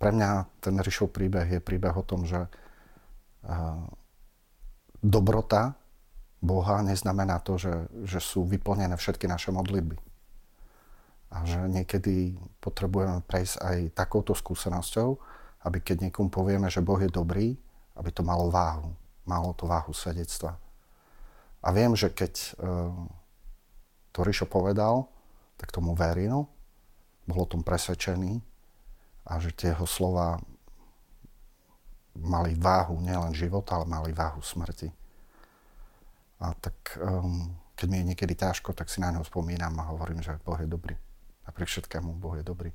pre 0.00 0.10
mňa 0.12 0.30
ten 0.60 0.74
Ríšov 0.76 1.12
príbeh 1.12 1.48
je 1.48 1.60
príbeh 1.64 1.96
o 1.96 2.04
tom, 2.04 2.28
že 2.28 2.48
dobrota 5.00 5.76
Boha 6.44 6.84
neznamená 6.84 7.40
to, 7.40 7.56
že, 7.56 7.88
že 8.04 8.20
sú 8.20 8.44
vyplnené 8.44 8.96
všetky 9.00 9.24
naše 9.24 9.48
modlitby 9.48 10.13
a 11.34 11.42
že 11.42 11.58
niekedy 11.66 12.38
potrebujeme 12.62 13.18
prejsť 13.26 13.56
aj 13.58 13.78
takouto 13.98 14.38
skúsenosťou, 14.38 15.18
aby 15.66 15.82
keď 15.82 16.06
niekomu 16.06 16.30
povieme, 16.30 16.70
že 16.70 16.84
Boh 16.84 17.02
je 17.02 17.10
dobrý, 17.10 17.58
aby 17.98 18.10
to 18.14 18.22
malo 18.22 18.46
váhu. 18.54 18.94
Malo 19.26 19.50
to 19.58 19.66
váhu 19.66 19.90
svedectva. 19.90 20.54
A 21.64 21.68
viem, 21.74 21.90
že 21.98 22.12
keď 22.12 22.54
uh, 22.60 22.92
to 24.14 24.22
Rišo 24.22 24.46
povedal, 24.46 25.10
tak 25.58 25.74
tomu 25.74 25.96
veril, 25.96 26.46
bol 27.26 27.38
o 27.42 27.50
tom 27.50 27.66
presvedčený 27.66 28.38
a 29.26 29.40
že 29.40 29.50
tie 29.56 29.72
jeho 29.72 29.88
slova 29.88 30.38
mali 32.14 32.54
váhu 32.54 33.00
nielen 33.00 33.34
života, 33.34 33.74
ale 33.74 33.90
mali 33.90 34.14
váhu 34.14 34.38
smrti. 34.38 34.92
A 36.44 36.52
tak 36.54 37.00
um, 37.00 37.48
keď 37.74 37.86
mi 37.90 37.96
je 38.04 38.08
niekedy 38.14 38.34
ťažko, 38.38 38.70
tak 38.76 38.86
si 38.86 39.02
na 39.02 39.10
neho 39.10 39.24
spomínam 39.26 39.74
a 39.82 39.90
hovorím, 39.90 40.22
že 40.22 40.38
Boh 40.44 40.60
je 40.60 40.68
dobrý. 40.68 40.94
Napriek 41.54 41.70
všetkému 41.70 42.18
Boh 42.18 42.34
je 42.34 42.42
dobrý. 42.42 42.74